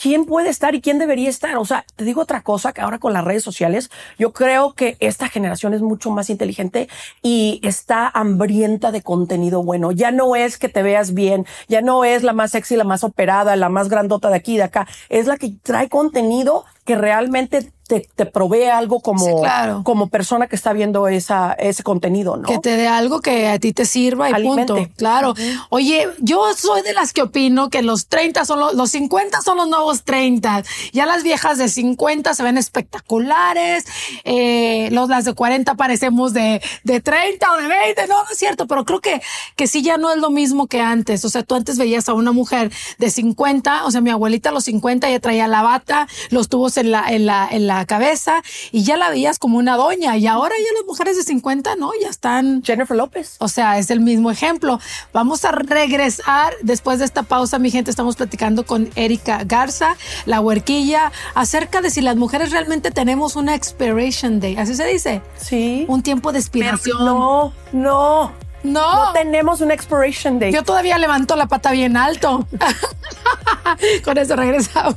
quién 0.00 0.24
puede 0.24 0.48
estar 0.48 0.74
y 0.74 0.80
quién 0.80 0.98
debería 0.98 1.28
estar. 1.28 1.56
O 1.58 1.64
sea, 1.64 1.84
te 1.94 2.04
digo 2.04 2.22
otra 2.22 2.42
cosa 2.42 2.72
que 2.72 2.80
ahora 2.80 2.98
con 2.98 3.12
las 3.12 3.24
redes 3.24 3.44
sociales, 3.44 3.90
yo 4.18 4.32
creo 4.32 4.72
que 4.72 4.96
esta 5.00 5.28
generación 5.28 5.74
es 5.74 5.82
mucho 5.82 6.10
más 6.10 6.30
inteligente 6.30 6.88
y 7.22 7.60
está 7.62 8.08
hambrienta 8.08 8.92
de 8.92 9.02
contenido 9.02 9.62
bueno. 9.62 9.92
Ya 9.92 10.10
no 10.10 10.36
es 10.36 10.58
que 10.58 10.68
te 10.68 10.82
veas 10.82 11.14
bien, 11.14 11.46
ya 11.68 11.82
no 11.82 12.04
es 12.04 12.22
la 12.22 12.32
más 12.32 12.52
sexy, 12.52 12.76
la 12.76 12.84
más 12.84 13.04
operada, 13.04 13.56
la 13.56 13.68
más 13.68 13.88
grandota 13.88 14.30
de 14.30 14.36
aquí 14.36 14.54
y 14.54 14.56
de 14.56 14.64
acá. 14.64 14.88
Es 15.08 15.26
la 15.26 15.36
que 15.36 15.54
trae 15.62 15.88
contenido 15.88 16.64
que 16.88 16.96
realmente 16.96 17.70
te, 17.86 18.06
te 18.16 18.26
provee 18.26 18.64
algo 18.64 19.00
como, 19.00 19.24
Sí, 19.24 19.32
claro. 19.40 19.82
como 19.84 20.08
persona 20.08 20.46
que 20.46 20.56
está 20.56 20.72
viendo 20.74 21.08
esa, 21.08 21.52
ese 21.54 21.82
contenido, 21.82 22.36
¿no? 22.36 22.46
Que 22.48 22.58
te 22.58 22.76
dé 22.76 22.86
algo 22.86 23.20
que 23.20 23.48
a 23.48 23.58
ti 23.58 23.72
te 23.72 23.86
sirva 23.86 24.28
y 24.28 24.32
Alimente. 24.34 24.72
punto. 24.74 24.90
Claro. 24.96 25.34
Oye, 25.70 26.06
yo 26.18 26.42
soy 26.54 26.82
de 26.82 26.92
las 26.92 27.14
que 27.14 27.22
opino 27.22 27.70
que 27.70 27.80
los 27.82 28.08
30 28.08 28.44
son 28.44 28.60
los, 28.60 28.74
los 28.74 28.90
50 28.90 29.40
son 29.40 29.56
los 29.56 29.68
nuevos 29.68 30.02
30. 30.04 30.64
Ya 30.92 31.06
las 31.06 31.22
viejas 31.22 31.56
de 31.56 31.68
50 31.68 32.34
se 32.34 32.42
ven 32.42 32.58
espectaculares. 32.58 33.84
Eh, 34.24 34.88
los, 34.92 35.08
las 35.08 35.24
de 35.24 35.32
40 35.34 35.74
parecemos 35.74 36.32
de, 36.34 36.60
de 36.84 37.00
30 37.00 37.52
o 37.52 37.56
de 37.56 37.68
20. 37.68 38.06
No, 38.06 38.22
no 38.22 38.30
es 38.30 38.38
cierto, 38.38 38.66
pero 38.66 38.84
creo 38.84 39.00
que, 39.00 39.22
que 39.56 39.66
sí 39.66 39.82
ya 39.82 39.96
no 39.96 40.10
es 40.10 40.18
lo 40.18 40.30
mismo 40.30 40.66
que 40.66 40.80
antes. 40.80 41.24
O 41.24 41.30
sea, 41.30 41.42
tú 41.42 41.54
antes 41.54 41.78
veías 41.78 42.08
a 42.08 42.14
una 42.14 42.32
mujer 42.32 42.70
de 42.98 43.10
50, 43.10 43.86
o 43.86 43.90
sea, 43.90 44.00
mi 44.00 44.10
abuelita 44.10 44.50
a 44.50 44.52
los 44.52 44.64
50 44.64 45.08
ya 45.08 45.20
traía 45.20 45.48
la 45.48 45.62
bata, 45.62 46.06
los 46.30 46.48
tubos 46.50 46.76
en 46.78 46.90
la, 46.90 47.08
en 47.08 47.26
la, 47.26 47.48
en 47.50 47.66
la 47.66 47.84
cabeza 47.86 48.42
y 48.72 48.82
ya 48.84 48.96
la 48.96 49.10
veías 49.10 49.38
como 49.38 49.58
una 49.58 49.76
doña. 49.76 50.16
Y 50.16 50.26
ahora 50.26 50.54
ya 50.58 50.72
las 50.78 50.86
mujeres 50.86 51.16
de 51.16 51.22
50, 51.22 51.76
no, 51.76 51.90
ya 52.00 52.08
están 52.08 52.62
Jennifer 52.62 52.96
López. 52.96 53.36
o 53.38 53.48
sea, 53.48 53.78
es 53.78 53.90
el 53.90 54.00
mismo 54.00 54.30
ejemplo. 54.30 54.80
Vamos 55.12 55.44
a 55.44 55.52
regresar 55.52 56.52
después 56.62 56.98
de 56.98 57.04
esta 57.04 57.22
pausa, 57.22 57.58
mi 57.58 57.70
gente. 57.70 57.90
Estamos 57.90 58.16
platicando 58.16 58.64
con 58.66 58.90
Erika 58.94 59.42
Garza, 59.44 59.96
la 60.26 60.40
huerquilla, 60.40 61.12
acerca 61.34 61.80
de 61.80 61.90
si 61.90 62.00
las 62.00 62.16
mujeres 62.16 62.50
realmente 62.50 62.90
tenemos 62.90 63.36
una 63.36 63.54
expiration 63.54 64.40
day. 64.40 64.56
Así 64.56 64.74
se 64.74 64.86
dice. 64.86 65.22
Sí. 65.36 65.84
Un 65.88 66.02
tiempo 66.02 66.32
de 66.32 66.38
expiración. 66.38 67.04
no, 67.04 67.52
no. 67.72 68.32
no. 68.32 68.32
No 68.62 69.12
tenemos 69.12 69.60
un 69.60 69.70
expiration 69.70 70.38
date. 70.38 70.52
Yo 70.52 70.62
todavía 70.64 70.98
levanto 70.98 71.36
la 71.36 71.46
pata 71.46 71.70
bien 71.70 71.96
alto. 71.96 72.46
con 74.04 74.18
eso 74.18 74.36
regresamos. 74.36 74.96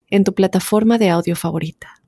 en 0.11 0.23
tu 0.23 0.35
plataforma 0.35 0.99
de 0.99 1.09
audio 1.09 1.35
favorita. 1.35 2.01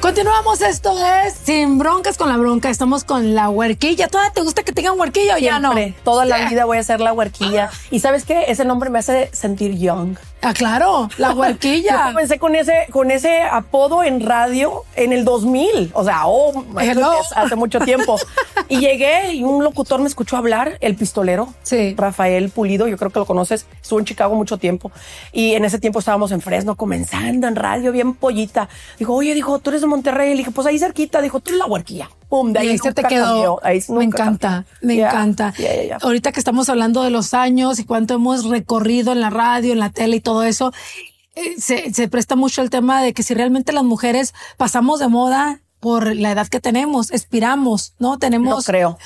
Continuamos, 0.00 0.60
esto 0.62 0.92
es 0.98 1.34
Sin 1.34 1.78
Broncas 1.78 2.16
con 2.16 2.28
la 2.28 2.36
Bronca. 2.36 2.68
Estamos 2.68 3.04
con 3.04 3.34
la 3.34 3.48
huerquilla. 3.48 4.08
¿Todavía 4.08 4.32
te 4.32 4.40
gusta 4.40 4.62
que 4.62 4.72
tengan 4.72 4.98
huerquilla 4.98 5.36
o 5.36 5.38
ya 5.38 5.60
no? 5.60 5.72
Toda 6.02 6.24
la 6.24 6.48
vida 6.48 6.64
voy 6.64 6.78
a 6.78 6.82
ser 6.82 7.00
la 7.00 7.12
huerquilla. 7.12 7.70
Y 7.90 8.00
¿sabes 8.00 8.24
qué? 8.24 8.46
Ese 8.48 8.64
nombre 8.64 8.90
me 8.90 8.98
hace 8.98 9.30
sentir 9.32 9.78
young. 9.78 10.16
Ah, 10.42 10.54
claro, 10.54 11.08
la 11.18 11.32
huerquilla. 11.34 12.06
Yo 12.06 12.12
comencé 12.12 12.38
con 12.38 12.54
ese, 12.54 12.86
con 12.90 13.10
ese 13.10 13.42
apodo 13.42 14.02
en 14.02 14.20
radio 14.20 14.84
en 14.96 15.12
el 15.12 15.24
2000. 15.24 15.90
O 15.94 16.04
sea, 16.04 16.22
oh, 16.26 16.64
hace 17.36 17.56
mucho 17.56 17.80
tiempo. 17.80 18.16
y 18.68 18.78
llegué 18.78 19.34
y 19.34 19.42
un 19.44 19.62
locutor 19.62 20.00
me 20.00 20.08
escuchó 20.08 20.36
hablar, 20.36 20.78
el 20.80 20.96
pistolero. 20.96 21.52
Sí. 21.62 21.94
Rafael 21.96 22.50
Pulido, 22.50 22.88
yo 22.88 22.96
creo 22.96 23.10
que 23.10 23.18
lo 23.18 23.26
conoces. 23.26 23.66
Estuvo 23.82 23.98
en 23.98 24.04
Chicago 24.06 24.34
mucho 24.34 24.56
tiempo. 24.58 24.90
Y 25.32 25.54
en 25.54 25.64
ese 25.64 25.78
tiempo 25.78 25.98
estábamos 25.98 26.32
en 26.32 26.40
Fresno 26.40 26.76
comenzando 26.76 27.46
en 27.46 27.56
radio, 27.56 27.92
bien 27.92 28.14
pollita. 28.14 28.68
Dijo, 28.98 29.14
oye, 29.14 29.34
dijo, 29.34 29.58
tú 29.58 29.70
eres 29.70 29.82
de 29.82 29.88
Monterrey. 29.88 30.30
Le 30.30 30.38
dije, 30.38 30.50
pues 30.50 30.66
ahí 30.66 30.78
cerquita. 30.78 31.20
Dijo, 31.20 31.40
tú 31.40 31.50
eres 31.50 31.58
la 31.58 31.66
huerquilla. 31.66 32.08
Pum, 32.30 32.52
de 32.52 32.60
ahí, 32.60 32.78
se 32.78 32.94
te 32.94 33.02
quedó. 33.02 33.58
Ahí 33.64 33.82
me 33.88 34.04
encanta, 34.04 34.64
me 34.80 35.00
encanta. 35.00 35.52
Ahorita 36.00 36.30
que 36.30 36.38
estamos 36.38 36.68
hablando 36.68 37.02
de 37.02 37.10
los 37.10 37.34
años 37.34 37.80
y 37.80 37.84
cuánto 37.84 38.14
hemos 38.14 38.44
recorrido 38.44 39.10
en 39.10 39.20
la 39.20 39.30
radio, 39.30 39.72
en 39.72 39.80
la 39.80 39.90
tele 39.90 40.16
y 40.16 40.20
todo 40.20 40.44
eso, 40.44 40.72
eh, 41.34 41.60
se, 41.60 41.92
se 41.92 42.08
presta 42.08 42.36
mucho 42.36 42.62
el 42.62 42.70
tema 42.70 43.02
de 43.02 43.14
que 43.14 43.24
si 43.24 43.34
realmente 43.34 43.72
las 43.72 43.82
mujeres 43.82 44.32
pasamos 44.56 45.00
de 45.00 45.08
moda 45.08 45.60
por 45.80 46.14
la 46.14 46.30
edad 46.30 46.46
que 46.46 46.60
tenemos, 46.60 47.10
expiramos, 47.10 47.94
¿no? 47.98 48.18
Tenemos. 48.18 48.54
No 48.54 48.62
creo. 48.62 48.98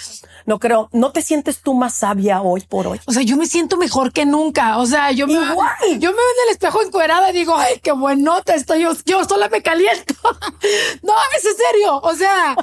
No 0.45 0.59
creo. 0.59 0.89
¿No 0.93 1.13
te 1.13 1.23
sientes 1.23 1.63
tú 1.63 1.73
más 1.73 1.95
sabia 1.95 2.43
hoy 2.43 2.63
por 2.63 2.89
hoy? 2.89 3.01
O 3.07 3.13
sea, 3.13 3.23
yo 3.23 3.37
me 3.37 3.47
siento 3.47 3.77
mejor 3.77 4.13
que 4.13 4.27
nunca. 4.27 4.79
O 4.79 4.87
sea, 4.87 5.13
yo 5.13 5.27
me, 5.27 5.35
yo 5.35 5.41
me 5.41 5.55
veo 5.55 6.11
en 6.11 6.49
el 6.49 6.53
espejo 6.53 6.83
encuerada 6.83 7.31
y 7.31 7.33
digo, 7.33 7.57
ay, 7.57 7.79
qué 7.83 7.93
buenota 7.93 8.55
estoy. 8.55 8.83
Yo, 8.83 8.93
yo 9.07 9.25
sola 9.25 9.49
me 9.49 9.63
caliento. 9.63 10.15
no, 11.03 11.15
es 11.39 11.45
en 11.47 11.57
serio. 11.57 12.01
O 12.03 12.15
sea, 12.15 12.57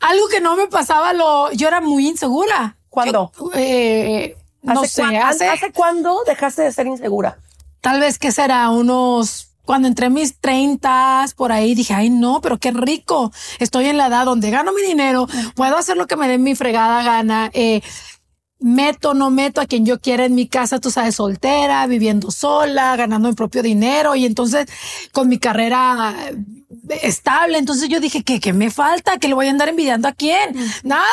algo 0.00 0.28
que 0.28 0.40
no 0.40 0.56
me 0.56 0.66
pasaba, 0.66 1.12
lo, 1.12 1.52
yo 1.52 1.68
era 1.68 1.80
muy 1.80 2.08
insegura. 2.08 2.76
¿Cuándo? 2.88 3.30
eh, 3.54 4.36
no 4.62 4.84
sé. 4.84 5.02
hace, 5.02 5.48
¿Hace 5.48 5.72
cuándo 5.72 6.22
dejaste 6.26 6.62
de 6.62 6.72
ser 6.72 6.86
insegura? 6.86 7.38
Tal 7.80 8.00
vez 8.00 8.18
que 8.18 8.32
será 8.32 8.70
unos 8.70 9.50
cuando 9.66 9.88
entré 9.88 10.08
mis 10.08 10.38
treintas 10.38 11.34
por 11.34 11.52
ahí 11.52 11.74
dije, 11.74 11.92
ay 11.92 12.08
no, 12.08 12.40
pero 12.40 12.56
qué 12.56 12.70
rico. 12.70 13.32
Estoy 13.58 13.86
en 13.86 13.98
la 13.98 14.06
edad 14.06 14.24
donde 14.24 14.50
gano 14.50 14.72
mi 14.72 14.80
dinero, 14.80 15.26
puedo 15.54 15.76
hacer 15.76 15.96
lo 15.96 16.06
que 16.06 16.16
me 16.16 16.28
dé 16.28 16.38
mi 16.38 16.54
fregada 16.54 17.02
gana. 17.02 17.50
Eh, 17.52 17.82
meto, 18.58 19.14
no 19.14 19.30
meto 19.30 19.60
a 19.60 19.66
quien 19.66 19.84
yo 19.84 20.00
quiera 20.00 20.24
en 20.24 20.34
mi 20.34 20.46
casa, 20.48 20.78
tú 20.78 20.90
sabes, 20.90 21.16
soltera, 21.16 21.86
viviendo 21.86 22.30
sola, 22.30 22.96
ganando 22.96 23.28
mi 23.28 23.34
propio 23.34 23.62
dinero 23.62 24.14
y 24.14 24.24
entonces 24.24 24.66
con 25.12 25.28
mi 25.28 25.38
carrera 25.38 26.14
estable. 27.02 27.58
Entonces 27.58 27.88
yo 27.88 28.00
dije, 28.00 28.22
¿qué, 28.22 28.40
qué 28.40 28.52
me 28.52 28.70
falta? 28.70 29.18
¿Que 29.18 29.28
le 29.28 29.34
voy 29.34 29.46
a 29.46 29.50
andar 29.50 29.68
envidiando 29.68 30.08
a 30.08 30.12
quién? 30.12 30.56
Nada. 30.82 31.04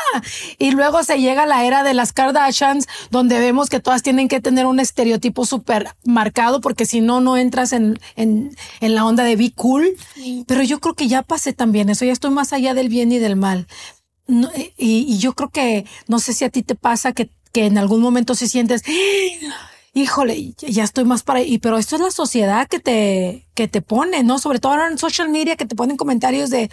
Y 0.57 0.71
luego 0.71 1.03
se 1.03 1.19
llega 1.19 1.45
la 1.45 1.65
era 1.65 1.83
de 1.83 1.93
las 1.93 2.13
Kardashians, 2.13 2.88
donde 3.12 3.39
vemos 3.39 3.69
que 3.69 3.79
todas 3.79 4.03
tienen 4.03 4.27
que 4.27 4.39
tener 4.41 4.65
un 4.65 4.79
estereotipo 4.79 5.45
súper 5.45 5.89
marcado, 6.05 6.62
porque 6.62 6.85
si 6.85 7.01
no, 7.01 7.21
no 7.21 7.38
entras 7.38 7.73
en, 7.73 8.00
en, 8.15 8.55
en 8.79 8.95
la 8.95 9.05
onda 9.05 9.23
de 9.23 9.35
be 9.35 9.51
cool. 9.55 9.88
Pero 10.47 10.63
yo 10.63 10.79
creo 10.79 10.95
que 10.95 11.07
ya 11.07 11.23
pasé 11.23 11.53
también 11.53 11.89
eso, 11.89 12.05
ya 12.05 12.13
estoy 12.13 12.31
más 12.31 12.53
allá 12.53 12.73
del 12.73 12.89
bien 12.89 13.12
y 13.12 13.19
del 13.19 13.35
mal. 13.35 13.67
Y, 14.27 14.74
y, 14.77 15.18
yo 15.18 15.34
creo 15.34 15.50
que, 15.50 15.86
no 16.08 16.20
sé 16.20 16.34
si 16.34 16.46
a 16.46 16.50
ti 16.50 16.63
te 16.63 16.75
pasa 16.75 17.13
que, 17.13 17.30
que 17.51 17.65
en 17.65 17.77
algún 17.77 18.01
momento 18.01 18.36
si 18.36 18.48
sientes, 18.48 18.84
híjole, 19.94 20.53
ya 20.58 20.84
estoy 20.84 21.06
más 21.06 21.24
para 21.24 21.39
ahí, 21.39 21.60
pero 21.60 21.77
esto 21.77 21.96
es 21.96 22.01
la 22.01 22.12
sociedad 22.12 22.68
que 22.68 22.80
te, 22.80 23.48
que 23.53 23.68
te 23.68 23.82
pone, 23.82 24.24
¿no? 24.24 24.39
Sobre 24.39 24.60
todo 24.60 24.74
ahora 24.74 24.88
en 24.88 24.98
social 24.98 25.30
media 25.30 25.56
que 25.56 25.65
te 25.65 25.75
ponen 25.75 25.98
comentarios 25.98 26.50
de, 26.50 26.70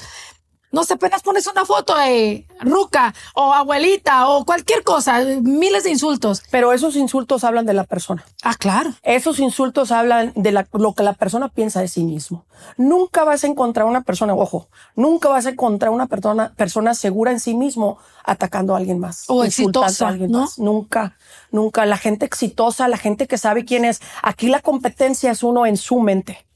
no 0.72 0.84
sé, 0.84 0.94
apenas 0.94 1.22
pones 1.22 1.46
una 1.46 1.64
foto 1.64 1.96
de 1.96 2.46
ruca 2.60 3.12
o 3.34 3.52
abuelita 3.52 4.28
o 4.28 4.44
cualquier 4.44 4.84
cosa, 4.84 5.20
miles 5.42 5.84
de 5.84 5.90
insultos. 5.90 6.42
Pero 6.50 6.72
esos 6.72 6.96
insultos 6.96 7.44
hablan 7.44 7.66
de 7.66 7.74
la 7.74 7.84
persona. 7.84 8.24
Ah, 8.42 8.54
claro. 8.54 8.92
Esos 9.02 9.40
insultos 9.40 9.90
hablan 9.90 10.32
de 10.36 10.52
lo 10.52 10.94
que 10.94 11.02
la 11.02 11.14
persona 11.14 11.48
piensa 11.48 11.80
de 11.80 11.88
sí 11.88 12.04
mismo. 12.04 12.44
Nunca 12.76 13.24
vas 13.24 13.42
a 13.44 13.46
encontrar 13.46 13.86
una 13.86 14.02
persona, 14.02 14.34
ojo, 14.34 14.68
nunca 14.94 15.28
vas 15.28 15.46
a 15.46 15.50
encontrar 15.50 15.90
una 15.90 16.06
persona, 16.06 16.52
persona 16.54 16.94
segura 16.94 17.32
en 17.32 17.40
sí 17.40 17.54
mismo 17.54 17.98
atacando 18.24 18.74
a 18.74 18.78
alguien 18.78 18.98
más. 18.98 19.24
O 19.28 19.44
exitosa, 19.44 20.06
a 20.06 20.08
alguien 20.10 20.30
más. 20.30 20.58
Nunca, 20.58 21.16
nunca. 21.50 21.86
La 21.86 21.96
gente 21.96 22.26
exitosa, 22.26 22.86
la 22.88 22.98
gente 22.98 23.26
que 23.26 23.38
sabe 23.38 23.64
quién 23.64 23.84
es. 23.84 24.00
Aquí 24.22 24.48
la 24.48 24.60
competencia 24.60 25.30
es 25.30 25.42
uno 25.42 25.66
en 25.66 25.76
su 25.76 26.00
mente. 26.00 26.46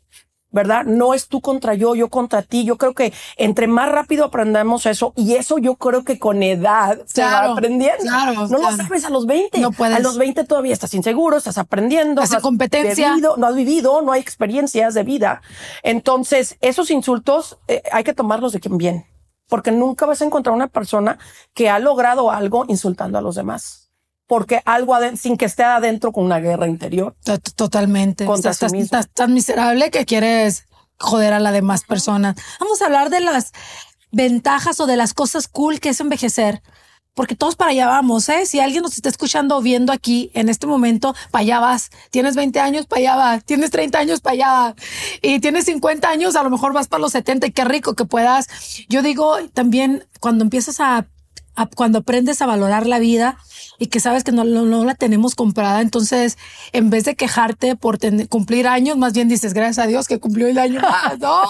¿Verdad? 0.55 0.85
No 0.85 1.15
es 1.15 1.27
tú 1.27 1.41
contra 1.41 1.75
yo, 1.75 1.97
yo 1.97 2.09
contra 2.09 2.43
ti. 2.43 2.65
Yo 2.65 2.79
creo 2.79 2.95
que 2.95 3.13
entre 3.37 3.67
más 3.67 3.91
rápido 3.91 4.25
aprendamos 4.25 4.87
eso, 4.87 5.13
y 5.17 5.35
eso 5.35 5.59
yo 5.59 5.75
creo 5.75 6.05
que 6.05 6.19
con 6.19 6.43
edad 6.43 7.01
se 7.07 7.23
va 7.23 7.53
aprendiendo. 7.53 8.03
Claro, 8.03 8.47
no 8.47 8.59
lo 8.59 8.77
sabes 8.77 9.05
a 9.05 9.11
los 9.11 9.27
20. 9.27 9.59
No 9.59 9.73
puedes. 9.73 9.97
A 9.97 9.99
los 9.99 10.17
20 10.17 10.45
todavía 10.45 10.73
estás 10.73 10.95
inseguro, 10.95 11.37
estás 11.37 11.59
aprendiendo. 11.59 12.23
Hace 12.23 12.41
competencia. 12.41 13.17
no 13.37 13.47
has 13.47 13.55
vivido, 13.57 14.01
no 14.01 14.13
hay 14.13 14.21
experiencias 14.21 14.95
de 14.95 15.03
vida. 15.03 15.43
Entonces, 15.83 16.57
esos 16.61 16.91
insultos 16.93 17.59
eh, 17.67 17.83
hay 17.91 18.05
que 18.05 18.15
tomarlos 18.15 18.53
de 18.53 18.61
quien 18.61 18.79
bien, 18.79 19.07
porque 19.49 19.73
nunca 19.73 20.07
vas 20.07 20.23
a 20.23 20.25
encontrar 20.25 20.55
una 20.55 20.69
persona 20.69 21.19
que 21.53 21.69
ha 21.69 21.81
logrado 21.81 22.31
algo 22.31 22.65
insultando 22.69 23.19
a 23.19 23.21
los 23.21 23.35
demás 23.35 23.84
porque 24.27 24.63
algo 24.65 24.97
sin 25.17 25.37
que 25.37 25.45
esté 25.45 25.65
adentro 25.65 26.13
con 26.13 26.25
una 26.25 26.41
guerra 26.41 26.69
interior. 26.69 27.15
Totalmente. 27.57 28.25
Contra 28.25 28.51
estás, 28.53 28.71
sí 28.71 28.77
mismo. 28.77 28.85
estás 28.85 29.09
tan 29.13 29.35
miserable 29.35 29.91
que 29.91 30.05
quieres 30.05 30.67
joder 30.99 31.33
a 31.33 31.41
la 31.41 31.53
demás 31.53 31.85
persona. 31.85 32.35
Vamos 32.61 32.81
a 32.81 32.87
hablar 32.87 33.11
de 33.11 33.21
las 33.21 33.53
ventajas 34.13 34.81
o 34.81 34.87
de 34.87 34.97
las 34.97 35.13
cosas 35.13 35.49
cool 35.49 35.81
que 35.81 35.91
es 35.91 36.01
envejecer. 36.01 36.63
Porque 37.15 37.37
todos 37.37 37.55
para 37.55 37.71
allá 37.71 37.87
vamos, 37.87 38.29
¿eh? 38.29 38.45
Si 38.45 38.59
alguien 38.59 38.83
nos 38.83 38.97
está 38.97 39.09
escuchando 39.09 39.57
o 39.57 39.63
viendo 39.63 39.93
aquí 39.93 40.33
en 40.35 40.49
este 40.49 40.67
momento, 40.67 41.15
para 41.31 41.43
allá 41.43 41.61
vas. 41.61 41.91
Tienes 42.11 42.35
20 42.35 42.59
años, 42.59 42.87
para 42.87 43.01
allá 43.01 43.17
vas. 43.17 43.45
Tienes 43.45 43.71
30 43.71 43.99
años, 44.01 44.21
para 44.21 44.33
allá 44.33 44.53
vas. 44.53 44.75
Y 45.23 45.39
tienes 45.39 45.67
50 45.67 46.09
años, 46.09 46.35
a 46.35 46.43
lo 46.43 46.51
mejor 46.51 46.73
vas 46.73 46.89
para 46.89 47.01
los 47.01 47.13
70 47.13 47.47
y 47.47 47.53
qué 47.53 47.65
rico 47.65 47.95
que 47.95 48.05
puedas. 48.05 48.49
Yo 48.89 49.01
digo 49.03 49.37
también, 49.53 50.09
cuando 50.19 50.43
empiezas 50.43 50.81
a 50.81 51.07
cuando 51.77 52.01
aprendes 52.01 52.43
a 52.43 52.47
valorar 52.47 52.85
la 52.87 52.99
vida 52.99 53.39
y 53.79 53.87
que 53.87 54.01
sabes 54.01 54.25
que 54.25 54.33
no, 54.33 54.45
no, 54.45 54.85
la 54.85 54.95
tenemos 54.95 55.35
comprada, 55.35 55.81
entonces 55.81 56.39
en 56.73 56.91
vez 56.91 57.05
de 57.05 57.15
quejarte 57.17 57.77
por 57.77 57.99
cumplir 58.29 58.67
años, 58.67 58.97
más 58.97 59.13
bien 59.13 59.29
dices, 59.29 59.55
gracias 59.55 59.85
a 59.85 59.89
Dios 59.89 60.09
que 60.09 60.19
cumplió 60.19 60.49
el 60.49 60.59
año 60.59 60.81
¿no? 61.21 61.43
o 61.45 61.49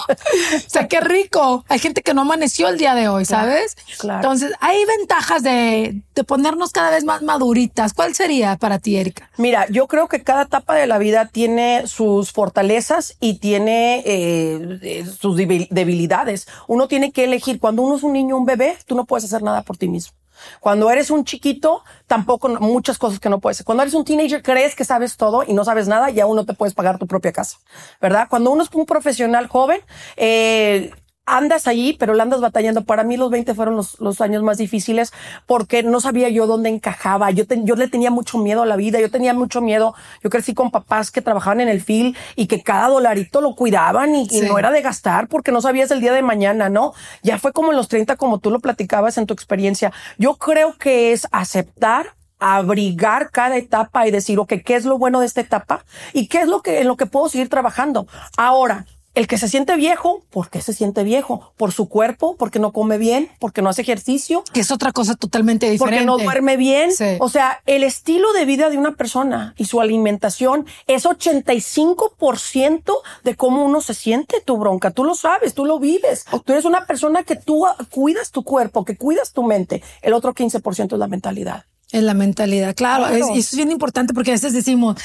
sea, 0.67 0.87
qué 0.87 1.01
rico. 1.01 1.65
Hay 1.67 1.79
gente 1.79 2.01
que 2.01 2.13
no 2.13 2.21
amaneció 2.21 2.67
el 2.69 2.77
día 2.77 2.95
de 2.95 3.07
hoy, 3.07 3.25
¿sabes? 3.25 3.75
Claro. 3.97 4.19
Entonces, 4.19 4.53
hay 4.59 4.77
ventajas 4.85 5.43
de, 5.43 6.01
de 6.13 6.23
ponernos 6.23 6.71
cada 6.71 6.91
vez 6.91 7.03
más 7.03 7.21
maduritas. 7.21 7.93
¿Cuál 7.93 8.15
sería 8.15 8.55
para 8.57 8.79
ti, 8.79 8.97
Erika? 8.97 9.29
Mira, 9.37 9.67
yo 9.69 9.87
creo 9.87 10.07
que 10.07 10.23
cada 10.23 10.43
etapa 10.43 10.75
de 10.75 10.87
la 10.87 10.97
vida 10.97 11.27
tiene 11.27 11.87
sus 11.87 12.31
fortalezas 12.31 13.17
y 13.19 13.39
tiene 13.39 14.03
eh, 14.05 14.79
eh 14.81 15.05
sus 15.05 15.37
debilidades. 15.37 16.47
Uno 16.67 16.87
tiene 16.87 17.11
que 17.11 17.25
elegir. 17.25 17.59
Cuando 17.59 17.81
uno 17.81 17.97
es 17.97 18.03
un 18.03 18.13
niño, 18.13 18.37
un 18.37 18.45
bebé, 18.45 18.77
tú 18.85 18.95
no 18.95 19.05
puedes 19.05 19.25
hacer 19.25 19.43
nada 19.43 19.61
por 19.63 19.77
ti 19.77 19.87
mismo. 19.87 20.13
Cuando 20.59 20.89
eres 20.89 21.09
un 21.09 21.23
chiquito, 21.25 21.83
tampoco 22.07 22.49
muchas 22.49 22.97
cosas 22.97 23.19
que 23.19 23.29
no 23.29 23.39
puedes. 23.39 23.63
Cuando 23.63 23.83
eres 23.83 23.93
un 23.93 24.05
teenager, 24.05 24.41
crees 24.41 24.75
que 24.75 24.85
sabes 24.85 25.17
todo 25.17 25.43
y 25.45 25.53
no 25.53 25.65
sabes 25.65 25.87
nada 25.87 26.09
y 26.11 26.19
aún 26.19 26.35
no 26.35 26.45
te 26.45 26.53
puedes 26.53 26.73
pagar 26.73 26.97
tu 26.97 27.07
propia 27.07 27.31
casa, 27.31 27.57
¿verdad? 28.01 28.27
Cuando 28.29 28.51
uno 28.51 28.63
es 28.63 28.69
un 28.73 28.85
profesional 28.85 29.47
joven, 29.47 29.81
eh, 30.17 30.91
andas 31.25 31.67
allí, 31.67 31.95
pero 31.99 32.13
la 32.13 32.23
andas 32.23 32.41
batallando. 32.41 32.83
Para 32.83 33.03
mí 33.03 33.17
los 33.17 33.29
20 33.29 33.53
fueron 33.55 33.75
los, 33.75 33.99
los, 33.99 34.21
años 34.21 34.43
más 34.43 34.57
difíciles 34.57 35.11
porque 35.45 35.83
no 35.83 35.99
sabía 35.99 36.29
yo 36.29 36.47
dónde 36.47 36.69
encajaba. 36.69 37.31
Yo, 37.31 37.45
yo 37.49 37.75
le 37.75 37.87
tenía 37.87 38.11
mucho 38.11 38.37
miedo 38.37 38.63
a 38.63 38.65
la 38.65 38.75
vida. 38.75 38.99
Yo 38.99 39.09
tenía 39.09 39.33
mucho 39.33 39.61
miedo. 39.61 39.95
Yo 40.23 40.29
crecí 40.29 40.53
con 40.53 40.71
papás 40.71 41.11
que 41.11 41.21
trabajaban 41.21 41.61
en 41.61 41.69
el 41.69 41.81
fil 41.81 42.15
y 42.35 42.47
que 42.47 42.61
cada 42.61 42.87
dolarito 42.87 43.41
lo 43.41 43.55
cuidaban 43.55 44.15
y, 44.15 44.27
no 44.45 44.59
era 44.59 44.69
de 44.69 44.81
gastar 44.81 45.27
porque 45.27 45.51
no 45.51 45.61
sabías 45.61 45.89
el 45.91 46.01
día 46.01 46.13
de 46.13 46.21
mañana, 46.21 46.69
¿no? 46.69 46.93
Ya 47.23 47.39
fue 47.39 47.51
como 47.51 47.71
en 47.71 47.77
los 47.77 47.87
30, 47.87 48.15
como 48.15 48.39
tú 48.39 48.51
lo 48.51 48.59
platicabas 48.59 49.17
en 49.17 49.25
tu 49.25 49.33
experiencia. 49.33 49.91
Yo 50.17 50.35
creo 50.35 50.77
que 50.77 51.11
es 51.13 51.27
aceptar 51.31 52.13
abrigar 52.37 53.31
cada 53.31 53.57
etapa 53.57 54.07
y 54.07 54.11
decir, 54.11 54.37
ok, 54.39 54.53
¿qué 54.63 54.75
es 54.75 54.85
lo 54.85 54.97
bueno 54.97 55.19
de 55.19 55.25
esta 55.25 55.41
etapa? 55.41 55.85
¿Y 56.13 56.27
qué 56.27 56.41
es 56.41 56.47
lo 56.47 56.61
que, 56.61 56.81
en 56.81 56.87
lo 56.87 56.97
que 56.97 57.05
puedo 57.05 57.29
seguir 57.29 57.49
trabajando? 57.49 58.07
Ahora, 58.37 58.85
El 59.15 59.27
que 59.27 59.37
se 59.37 59.47
siente 59.47 59.75
viejo, 59.77 60.23
¿por 60.29 60.49
qué 60.49 60.61
se 60.61 60.73
siente 60.73 61.03
viejo? 61.03 61.53
Por 61.57 61.71
su 61.71 61.87
cuerpo, 61.87 62.35
porque 62.37 62.59
no 62.59 62.73
come 62.73 62.97
bien, 62.97 63.29
porque 63.39 63.61
no 63.61 63.69
hace 63.69 63.81
ejercicio, 63.81 64.43
Que 64.53 64.59
es 64.59 64.71
otra 64.71 64.91
cosa 64.91 65.15
totalmente 65.15 65.69
diferente. 65.69 66.05
porque 66.05 66.05
no 66.05 66.17
duerme 66.17 66.57
bien. 66.57 66.91
Sí. 66.91 67.15
O 67.19 67.29
sea, 67.29 67.61
el 67.65 67.83
estilo 67.83 68.33
de 68.33 68.43
vida 68.45 68.69
de 68.69 68.77
una 68.77 68.95
persona 68.95 69.53
y 69.57 69.65
su 69.65 69.79
alimentación 69.81 70.65
es 70.87 71.05
85% 71.05 72.93
de 73.23 73.35
cómo 73.35 73.63
uno 73.65 73.81
se 73.81 73.93
siente, 73.93 74.41
tu 74.43 74.57
bronca. 74.57 74.91
Tú 74.91 75.03
lo 75.03 75.15
sabes, 75.15 75.53
tú 75.53 75.65
lo 75.65 75.79
vives. 75.79 76.25
Tú 76.43 76.51
eres 76.53 76.65
una 76.65 76.85
persona 76.85 77.23
que 77.23 77.35
tú 77.35 77.65
cuidas 77.89 78.31
tu 78.31 78.43
cuerpo, 78.43 78.85
que 78.85 78.97
cuidas 78.97 79.31
tu 79.31 79.43
mente. 79.43 79.81
El 80.01 80.13
otro 80.13 80.33
15% 80.33 80.93
es 80.93 80.99
la 80.99 81.07
mentalidad. 81.07 81.65
Es 81.91 82.03
la 82.03 82.13
mentalidad, 82.15 82.75
claro. 82.75 83.05
Claro. 83.05 83.15
es- 83.29 83.35
y 83.35 83.39
eso 83.39 83.49
es 83.51 83.55
bien 83.55 83.71
importante 83.71 84.13
porque 84.13 84.31
a 84.31 84.33
veces 84.33 84.53
decimos, 84.53 84.97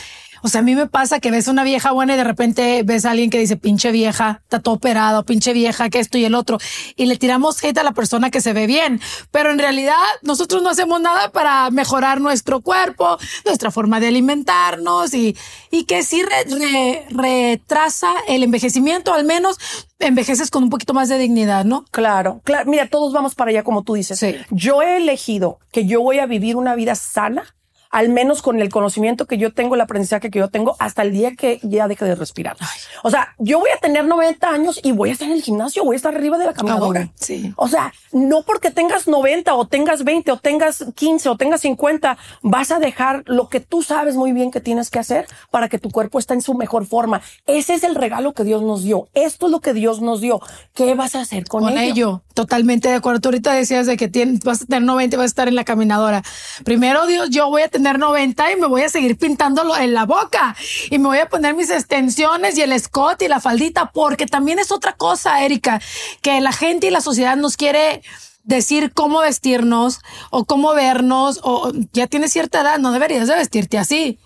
o 0.43 0.49
sea, 0.49 0.61
a 0.61 0.65
mí 0.65 0.75
me 0.75 0.87
pasa 0.87 1.21
que 1.21 1.31
ves 1.31 1.49
una 1.49 1.65
vieja 1.65 1.93
buena 1.93 2.15
y 2.15 2.17
de 2.17 2.25
repente 2.25 2.83
ves 2.85 3.05
a 3.05 3.11
alguien 3.11 3.31
que 3.31 3.39
dice, 3.39 3.57
pinche 3.57 3.91
vieja, 3.93 4.41
está 4.43 4.61
todo 4.61 4.75
operado, 4.75 5.25
pinche 5.25 5.53
vieja, 5.53 5.91
que 5.91 5.99
esto 6.01 6.19
y 6.19 6.25
el 6.25 6.35
otro. 6.35 6.59
Y 6.97 7.07
le 7.07 7.17
tiramos 7.17 7.63
hate 7.63 7.79
a 7.79 7.83
la 7.83 7.93
persona 7.93 8.31
que 8.31 8.41
se 8.41 8.53
ve 8.53 8.67
bien. 8.67 9.01
Pero 9.31 9.51
en 9.51 9.59
realidad 9.59 9.97
nosotros 10.23 10.63
no 10.63 10.71
hacemos 10.71 11.01
nada 11.01 11.31
para 11.33 11.71
mejorar 11.71 12.21
nuestro 12.21 12.61
cuerpo, 12.61 13.19
nuestra 13.45 13.71
forma 13.71 14.01
de 14.01 14.09
alimentarnos 14.09 15.15
y, 15.15 15.37
y 15.71 15.85
que 15.85 16.03
sí 16.03 16.23
re- 16.23 16.45
re- 16.51 17.07
retrasa 17.11 18.13
el 18.29 18.43
envejecimiento, 18.43 19.13
al 19.13 19.25
menos 19.25 19.57
envejeces 19.99 20.51
con 20.51 20.63
un 20.63 20.71
poquito 20.71 20.95
más 20.95 21.09
de 21.09 21.19
dignidad, 21.19 21.65
¿no? 21.65 21.85
Claro, 21.91 22.41
claro. 22.45 22.71
Mira, 22.71 22.89
todos 22.89 23.13
vamos 23.13 23.35
para 23.35 23.51
allá, 23.51 23.63
como 23.65 23.83
tú 23.83 23.95
dices. 23.95 24.19
Sí. 24.19 24.35
Yo 24.51 24.83
he 24.83 24.97
elegido 24.97 25.59
que 25.73 25.87
yo 25.87 26.01
voy 26.01 26.19
a 26.19 26.27
vivir 26.27 26.57
una 26.57 26.75
vida 26.75 26.95
sana, 26.95 27.55
al 27.91 28.09
menos 28.09 28.41
con 28.41 28.61
el 28.61 28.69
conocimiento 28.69 29.27
que 29.27 29.37
yo 29.37 29.53
tengo, 29.53 29.75
el 29.75 29.81
aprendizaje 29.81 30.31
que 30.31 30.39
yo 30.39 30.49
tengo, 30.49 30.77
hasta 30.79 31.03
el 31.03 31.13
día 31.13 31.35
que 31.35 31.59
ya 31.63 31.89
deje 31.89 32.05
de 32.05 32.15
respirar. 32.15 32.57
O 33.03 33.11
sea, 33.11 33.35
yo 33.39 33.59
voy 33.59 33.71
a 33.71 33.79
tener 33.79 34.07
90 34.07 34.49
años 34.49 34.81
y 34.83 34.93
voy 34.93 35.11
a 35.11 35.13
estar 35.13 35.29
en 35.29 35.35
el 35.35 35.43
gimnasio, 35.43 35.85
voy 35.85 35.95
a 35.95 35.97
estar 35.97 36.15
arriba 36.15 36.39
de 36.39 36.47
la 36.47 36.55
caminadora. 36.55 37.11
sí. 37.17 37.53
O 37.57 37.69
sea, 37.69 37.93
no 38.13 38.43
porque 38.43 38.71
tengas 38.71 39.09
90 39.09 39.55
o 39.55 39.67
tengas 39.67 40.05
20 40.05 40.31
o 40.33 40.37
tengas 40.39 40.85
15 40.95 41.29
o 41.29 41.37
tengas 41.37 41.61
50, 41.63 42.17
vas 42.43 42.71
a 42.71 42.79
dejar 42.79 43.23
lo 43.27 43.49
que 43.49 43.61
tú 43.61 43.83
sabes 43.83 44.15
muy 44.15 44.33
bien 44.33 44.51
que 44.51 44.61
tienes 44.61 44.91
que 44.91 44.99
hacer 44.99 45.27
para 45.51 45.69
que 45.69 45.79
tu 45.79 45.91
cuerpo 45.91 46.19
esté 46.19 46.35
en 46.35 46.43
su 46.43 46.55
mejor 46.55 46.87
forma. 46.87 47.23
Ese 47.47 47.75
es 47.75 47.83
el 47.83 47.95
regalo 47.95 48.33
que 48.33 48.45
Dios 48.45 48.63
nos 48.63 48.83
dio. 48.83 49.09
Esto 49.15 49.47
es 49.47 49.53
lo 49.53 49.61
que 49.61 49.75
Dios 49.75 50.01
nos 50.01 50.21
dio. 50.21 50.41
¿Qué 50.75 50.95
vas 50.95 51.15
a 51.15 51.21
hacer 51.21 51.47
con, 51.47 51.65
con 51.65 51.77
ello. 51.77 52.23
Totalmente 52.41 52.89
de 52.89 52.95
acuerdo. 52.95 53.21
Tú 53.21 53.29
ahorita 53.29 53.53
decías 53.53 53.85
de 53.87 53.99
que 53.99 54.09
tienes, 54.09 54.41
vas 54.41 54.63
a 54.63 54.65
tener 54.65 54.83
90 54.83 55.15
y 55.15 55.19
vas 55.19 55.25
a 55.25 55.27
estar 55.27 55.47
en 55.49 55.55
la 55.55 55.65
caminadora. 55.65 56.23
Primero, 56.65 57.07
Dios, 57.07 57.29
yo 57.29 57.51
voy 57.51 57.61
a 57.61 57.69
tener 57.69 57.99
90 57.99 58.53
y 58.53 58.57
me 58.57 58.67
voy 58.67 58.81
a 58.81 58.89
seguir 58.89 59.19
pintándolo 59.19 59.77
en 59.77 59.93
la 59.93 60.07
boca 60.07 60.57
y 60.89 60.99
me 60.99 61.09
voy 61.09 61.19
a 61.19 61.29
poner 61.29 61.55
mis 61.55 61.69
extensiones 61.69 62.57
y 62.57 62.63
el 62.63 62.73
escote 62.73 63.27
y 63.27 63.29
la 63.29 63.41
faldita, 63.41 63.91
porque 63.93 64.25
también 64.25 64.59
es 64.59 64.73
otra 64.73 64.95
cosa, 64.95 65.45
Erika, 65.45 65.83
que 66.23 66.41
la 66.41 66.53
gente 66.53 66.87
y 66.87 66.91
la 66.91 67.03
sociedad 67.03 67.37
nos 67.37 67.59
quiere 67.59 68.01
decir 68.43 68.95
cómo 68.95 69.21
vestirnos 69.21 70.01
o 70.31 70.47
cómo 70.47 70.73
vernos 70.73 71.41
o 71.43 71.73
ya 71.93 72.07
tienes 72.07 72.33
cierta 72.33 72.63
edad, 72.63 72.79
no 72.79 72.91
deberías 72.91 73.29
de 73.29 73.35
vestirte 73.35 73.77
así. 73.77 74.19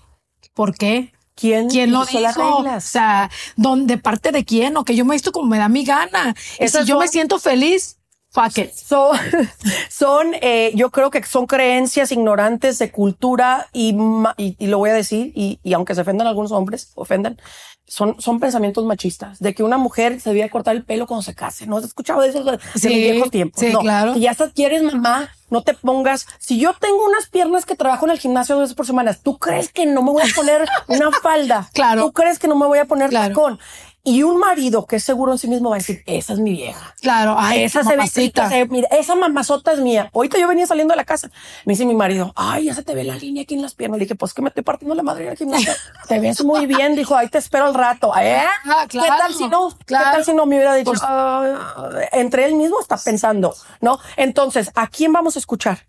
¿Por 0.54 0.76
qué? 0.76 1.12
¿Quién, 1.34 1.68
¿Quién 1.68 1.90
lo 1.90 2.04
hizo 2.04 2.20
las 2.20 2.36
dijo? 2.36 2.58
O 2.58 2.62
reglas? 2.62 2.84
sea, 2.84 3.28
¿dónde 3.56 3.98
parte 3.98 4.30
de 4.30 4.44
quién? 4.44 4.76
O 4.76 4.84
que 4.84 4.94
yo 4.94 5.04
me 5.04 5.14
visto 5.16 5.32
como 5.32 5.48
me 5.48 5.58
da 5.58 5.68
mi 5.68 5.84
gana. 5.84 6.36
Y 6.60 6.68
si 6.68 6.84
yo 6.84 6.98
me 6.98 7.08
siento 7.08 7.40
feliz, 7.40 7.98
fuck 8.34 8.58
it. 8.58 8.72
Son, 8.74 9.16
son 9.90 10.32
eh, 10.40 10.72
yo 10.74 10.90
creo 10.90 11.10
que 11.10 11.22
son 11.24 11.46
creencias 11.46 12.12
ignorantes 12.12 12.78
de 12.78 12.90
cultura 12.90 13.68
y, 13.72 13.96
y, 14.36 14.56
y 14.58 14.66
lo 14.66 14.78
voy 14.78 14.90
a 14.90 14.94
decir, 14.94 15.32
y, 15.34 15.60
y 15.62 15.72
aunque 15.72 15.94
se 15.94 16.00
ofendan 16.00 16.26
algunos 16.26 16.52
hombres, 16.52 16.90
ofendan, 16.96 17.38
son, 17.86 18.16
son 18.20 18.40
pensamientos 18.40 18.84
machistas, 18.86 19.38
de 19.40 19.54
que 19.54 19.62
una 19.62 19.76
mujer 19.78 20.18
se 20.20 20.30
debía 20.30 20.48
cortar 20.48 20.74
el 20.74 20.84
pelo 20.84 21.06
cuando 21.06 21.22
se 21.22 21.34
case. 21.34 21.66
¿No 21.66 21.76
has 21.76 21.84
escuchado 21.84 22.22
de 22.22 22.28
eso 22.30 22.42
de 22.42 22.58
Sí, 22.74 22.88
los 22.88 22.96
viejos 22.98 23.30
tiempos? 23.30 23.60
sí, 23.60 23.70
no, 23.72 23.80
claro. 23.80 24.14
que 24.14 24.20
ya 24.20 24.30
estás, 24.30 24.52
quieres 24.54 24.82
mamá, 24.82 25.28
no 25.50 25.62
te 25.62 25.74
pongas. 25.74 26.26
Si 26.38 26.58
yo 26.58 26.72
tengo 26.80 27.04
unas 27.06 27.28
piernas 27.28 27.66
que 27.66 27.76
trabajo 27.76 28.06
en 28.06 28.12
el 28.12 28.18
gimnasio 28.18 28.54
dos 28.54 28.62
veces 28.64 28.74
por 28.74 28.86
semana, 28.86 29.12
¿tú 29.14 29.38
crees 29.38 29.70
que 29.70 29.84
no 29.86 30.02
me 30.02 30.10
voy 30.12 30.22
a 30.22 30.34
poner 30.34 30.66
una 30.88 31.10
falda? 31.12 31.68
Claro. 31.74 32.06
¿Tú 32.06 32.12
crees 32.12 32.38
que 32.38 32.48
no 32.48 32.56
me 32.56 32.66
voy 32.66 32.78
a 32.78 32.86
poner 32.86 33.10
Claro. 33.10 33.28
tacón? 33.34 33.58
Y 34.06 34.22
un 34.22 34.38
marido 34.38 34.84
que 34.84 34.96
es 34.96 35.04
seguro 35.04 35.32
en 35.32 35.38
sí 35.38 35.48
mismo 35.48 35.70
va 35.70 35.76
a 35.76 35.78
decir, 35.78 36.02
esa 36.04 36.34
es 36.34 36.38
mi 36.38 36.50
vieja. 36.52 36.94
Claro, 37.00 37.36
ay, 37.38 37.62
esa 37.62 37.82
se 37.82 37.88
ve, 37.88 37.96
mamacita. 37.96 38.50
se- 38.50 38.66
mira, 38.66 38.86
esa 38.90 39.14
mamazota 39.14 39.72
es 39.72 39.80
mía. 39.80 40.10
Ahorita 40.12 40.38
yo 40.38 40.46
venía 40.46 40.66
saliendo 40.66 40.92
de 40.92 40.96
la 40.96 41.06
casa. 41.06 41.30
Me 41.64 41.72
dice 41.72 41.86
mi 41.86 41.94
marido, 41.94 42.30
ay, 42.36 42.64
ya 42.64 42.74
se 42.74 42.82
te 42.82 42.94
ve 42.94 43.02
la 43.02 43.16
línea 43.16 43.44
aquí 43.44 43.54
en 43.54 43.62
las 43.62 43.74
piernas. 43.74 43.98
Le 43.98 44.04
dije, 44.04 44.14
pues 44.14 44.34
que 44.34 44.42
me 44.42 44.48
estoy 44.48 44.62
partiendo 44.62 44.94
la 44.94 45.02
madre 45.02 45.34
gimnasio. 45.36 45.72
te 46.08 46.20
ves 46.20 46.44
muy 46.44 46.66
bien. 46.66 46.96
Dijo, 46.96 47.16
ahí 47.16 47.28
te 47.28 47.38
espero 47.38 47.64
al 47.64 47.72
rato. 47.74 48.12
¿Eh? 48.20 48.42
Ah, 48.66 48.84
¿Qué 48.86 48.98
claro. 48.98 49.14
tal 49.16 49.32
si 49.34 49.48
no? 49.48 49.70
Claro. 49.86 50.04
¿Qué 50.04 50.10
tal 50.16 50.24
si 50.26 50.34
no 50.34 50.44
me 50.44 50.56
hubiera 50.56 50.74
dicho? 50.74 50.90
Pues- 50.90 51.00
"Ah", 51.02 51.88
entre 52.12 52.44
él 52.44 52.56
mismo 52.56 52.78
está 52.80 52.98
pensando, 52.98 53.54
¿no? 53.80 53.98
Entonces, 54.18 54.70
¿a 54.74 54.86
quién 54.88 55.14
vamos 55.14 55.36
a 55.36 55.38
escuchar? 55.38 55.86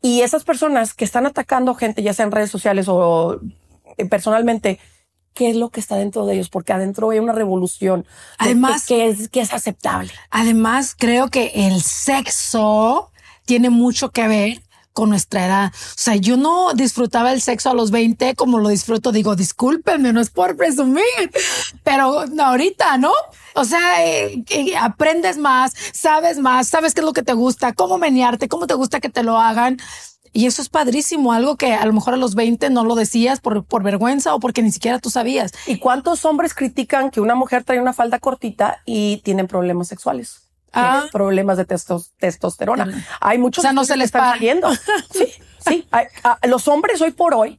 Y 0.00 0.22
esas 0.22 0.44
personas 0.44 0.94
que 0.94 1.04
están 1.04 1.26
atacando 1.26 1.74
gente, 1.74 2.02
ya 2.02 2.14
sea 2.14 2.24
en 2.24 2.32
redes 2.32 2.50
sociales 2.50 2.86
o 2.88 3.38
eh, 3.98 4.06
personalmente, 4.06 4.78
¿qué 5.34 5.50
es 5.50 5.56
lo 5.56 5.70
que 5.70 5.80
está 5.80 5.96
dentro 5.96 6.26
de 6.26 6.34
ellos? 6.34 6.48
Porque 6.48 6.72
adentro 6.72 7.10
hay 7.10 7.18
una 7.18 7.32
revolución. 7.32 8.02
de 8.02 8.08
Además- 8.38 8.86
que, 8.86 9.08
es, 9.08 9.28
que 9.28 9.40
es 9.40 9.52
aceptable. 9.52 10.10
Además, 10.30 10.94
creo 10.98 11.28
que 11.28 11.52
el 11.54 11.82
sexo 11.82 13.10
tiene 13.44 13.70
mucho 13.70 14.10
que 14.10 14.28
ver 14.28 14.62
con 14.92 15.08
nuestra 15.08 15.46
edad. 15.46 15.72
O 15.72 15.98
sea, 15.98 16.16
yo 16.16 16.36
no 16.36 16.74
disfrutaba 16.74 17.32
el 17.32 17.40
sexo 17.40 17.70
a 17.70 17.74
los 17.74 17.90
20 17.90 18.34
como 18.34 18.58
lo 18.58 18.68
disfruto. 18.68 19.12
Digo, 19.12 19.36
discúlpenme, 19.36 20.12
no 20.12 20.20
es 20.20 20.30
por 20.30 20.56
presumir, 20.56 21.04
pero 21.84 22.24
ahorita, 22.42 22.98
¿no? 22.98 23.12
O 23.54 23.64
sea, 23.64 24.04
eh, 24.04 24.42
que 24.44 24.76
aprendes 24.76 25.38
más, 25.38 25.72
sabes 25.92 26.38
más, 26.38 26.68
sabes 26.68 26.92
qué 26.94 27.00
es 27.00 27.04
lo 27.06 27.12
que 27.12 27.22
te 27.22 27.32
gusta, 27.32 27.72
cómo 27.72 27.98
menearte, 27.98 28.48
cómo 28.48 28.66
te 28.66 28.74
gusta 28.74 29.00
que 29.00 29.08
te 29.08 29.22
lo 29.22 29.38
hagan. 29.38 29.78
Y 30.32 30.46
eso 30.46 30.62
es 30.62 30.68
padrísimo, 30.68 31.32
algo 31.32 31.56
que 31.56 31.74
a 31.74 31.84
lo 31.86 31.92
mejor 31.92 32.14
a 32.14 32.16
los 32.16 32.34
20 32.36 32.70
no 32.70 32.84
lo 32.84 32.94
decías 32.94 33.40
por, 33.40 33.64
por 33.64 33.82
vergüenza 33.82 34.32
o 34.34 34.38
porque 34.40 34.62
ni 34.62 34.70
siquiera 34.70 34.98
tú 35.00 35.10
sabías. 35.10 35.52
¿Y 35.66 35.78
cuántos 35.78 36.24
hombres 36.24 36.54
critican 36.54 37.10
que 37.10 37.20
una 37.20 37.34
mujer 37.34 37.64
trae 37.64 37.80
una 37.80 37.92
falda 37.92 38.18
cortita 38.20 38.80
y 38.86 39.18
tienen 39.24 39.48
problemas 39.48 39.88
sexuales? 39.88 40.48
Ah. 40.72 41.06
Problemas 41.10 41.56
de 41.56 41.66
testos- 41.66 42.12
testosterona. 42.18 43.04
Hay 43.20 43.38
muchos 43.38 43.62
O 43.62 43.66
sea, 43.66 43.72
no 43.72 43.84
se 43.84 43.96
les 43.96 44.06
están 44.06 44.20
para. 44.20 44.32
saliendo. 44.34 44.68
Sí, 45.12 45.26
sí. 45.66 45.88
Hay- 45.90 46.06
a- 46.22 46.38
los 46.46 46.68
hombres 46.68 47.00
hoy 47.00 47.10
por 47.10 47.34
hoy, 47.34 47.58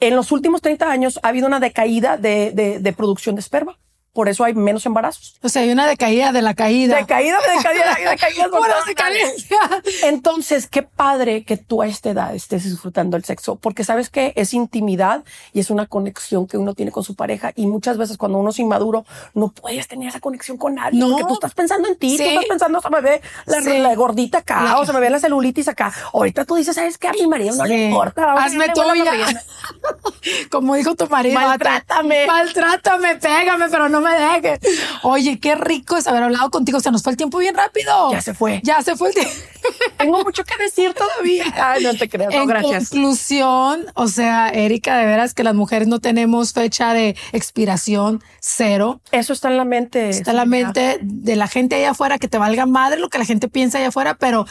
en 0.00 0.16
los 0.16 0.32
últimos 0.32 0.60
30 0.60 0.90
años, 0.90 1.20
ha 1.22 1.28
habido 1.28 1.46
una 1.46 1.60
decaída 1.60 2.16
de, 2.16 2.50
de- 2.52 2.80
de 2.80 2.92
producción 2.92 3.36
de 3.36 3.40
esperma. 3.40 3.78
Por 4.14 4.28
eso 4.30 4.44
hay 4.44 4.54
menos 4.54 4.86
embarazos. 4.86 5.34
O 5.42 5.48
sea, 5.50 5.62
hay 5.62 5.70
una 5.70 5.86
decaída 5.86 6.32
de 6.32 6.40
la 6.40 6.54
caída. 6.54 6.96
Decaída, 6.96 7.36
Pura 7.38 8.48
todas 8.50 8.68
partes. 8.70 8.86
decadencia. 8.86 9.58
Entonces, 10.04 10.66
qué 10.68 10.82
padre 10.82 11.44
que 11.44 11.56
tú 11.56 11.82
a 11.82 11.86
esta 11.86 12.10
edad 12.10 12.34
estés 12.34 12.64
disfrutando 12.64 13.16
el 13.16 13.24
sexo, 13.24 13.56
porque 13.56 13.84
sabes 13.84 14.10
que 14.10 14.32
es 14.36 14.54
intimidad 14.54 15.24
y 15.52 15.60
es 15.60 15.70
una 15.70 15.86
conexión 15.86 16.46
que 16.46 16.56
uno 16.56 16.74
tiene 16.74 16.92
con 16.92 17.02
su 17.02 17.14
pareja. 17.16 17.52
Y 17.56 17.66
muchas 17.66 17.98
veces 17.98 18.16
cuando 18.16 18.38
uno 18.38 18.50
es 18.50 18.58
inmaduro, 18.58 19.04
no 19.34 19.48
puedes 19.48 19.88
tener 19.88 20.08
esa 20.08 20.20
conexión 20.20 20.56
con 20.58 20.76
nadie, 20.76 20.98
No. 21.00 21.08
porque 21.10 21.24
tú 21.24 21.34
estás 21.34 21.54
pensando 21.54 21.88
en 21.88 21.96
ti, 21.96 22.16
tú 22.16 22.22
estás 22.22 22.44
pensando, 22.46 22.80
se 22.80 22.90
me 22.90 23.00
ve 23.00 23.20
la, 23.46 23.62
Sí. 23.62 23.78
la 23.78 23.94
gordita 23.96 24.38
acá, 24.38 24.62
La- 24.62 24.78
o 24.78 24.86
se 24.86 24.92
me 24.92 25.00
ve 25.00 25.10
la 25.10 25.18
celulitis 25.18 25.66
acá. 25.68 25.92
Ahorita 26.12 26.44
tú 26.44 26.54
dices, 26.54 26.76
¿sabes 26.76 26.98
qué? 26.98 27.08
A 27.08 27.12
mi 27.12 27.26
marido 27.26 27.54
no 27.56 27.64
le 27.64 27.86
importa. 27.86 28.34
Hazme 28.34 28.66
barriga". 28.76 29.12
Como 30.50 30.74
dijo 30.76 30.94
tu 30.94 31.08
marido. 31.08 31.34
Maltrátame. 31.40 32.26
Maltrátame, 32.26 33.16
pégame, 33.16 33.68
pero 33.68 33.88
no 33.88 34.03
me 34.04 34.12
dejes. 34.14 34.60
Oye, 35.02 35.40
qué 35.40 35.54
rico 35.56 35.96
es 35.96 36.06
haber 36.06 36.22
hablado 36.22 36.50
contigo. 36.50 36.78
Se 36.80 36.90
nos 36.90 37.02
fue 37.02 37.12
el 37.12 37.16
tiempo 37.16 37.38
bien 37.38 37.54
rápido. 37.56 38.12
Ya 38.12 38.20
se 38.20 38.34
fue. 38.34 38.60
Ya 38.62 38.82
se 38.82 38.94
fue 38.96 39.08
el 39.08 39.14
tiempo. 39.14 39.32
Tengo 39.98 40.22
mucho 40.22 40.44
que 40.44 40.62
decir 40.62 40.94
todavía. 40.94 41.46
Ay, 41.56 41.82
no 41.82 41.94
te 41.94 42.08
creas, 42.08 42.32
no, 42.32 42.42
en 42.42 42.46
gracias. 42.46 42.90
conclusión, 42.90 43.86
o 43.94 44.06
sea, 44.06 44.48
Erika, 44.50 44.98
de 44.98 45.06
veras 45.06 45.34
que 45.34 45.42
las 45.42 45.54
mujeres 45.54 45.88
no 45.88 45.98
tenemos 46.00 46.52
fecha 46.52 46.92
de 46.92 47.16
expiración 47.32 48.22
cero. 48.40 49.00
Eso 49.10 49.32
está 49.32 49.48
en 49.48 49.56
la 49.56 49.64
mente. 49.64 50.10
Está 50.10 50.32
en 50.32 50.36
la 50.36 50.44
mente 50.46 50.98
de 51.00 51.36
la 51.36 51.48
gente 51.48 51.76
allá 51.76 51.90
afuera 51.90 52.18
que 52.18 52.28
te 52.28 52.38
valga 52.38 52.66
madre 52.66 53.00
lo 53.00 53.08
que 53.08 53.18
la 53.18 53.24
gente 53.24 53.48
piensa 53.48 53.78
allá 53.78 53.88
afuera, 53.88 54.14
pero 54.14 54.46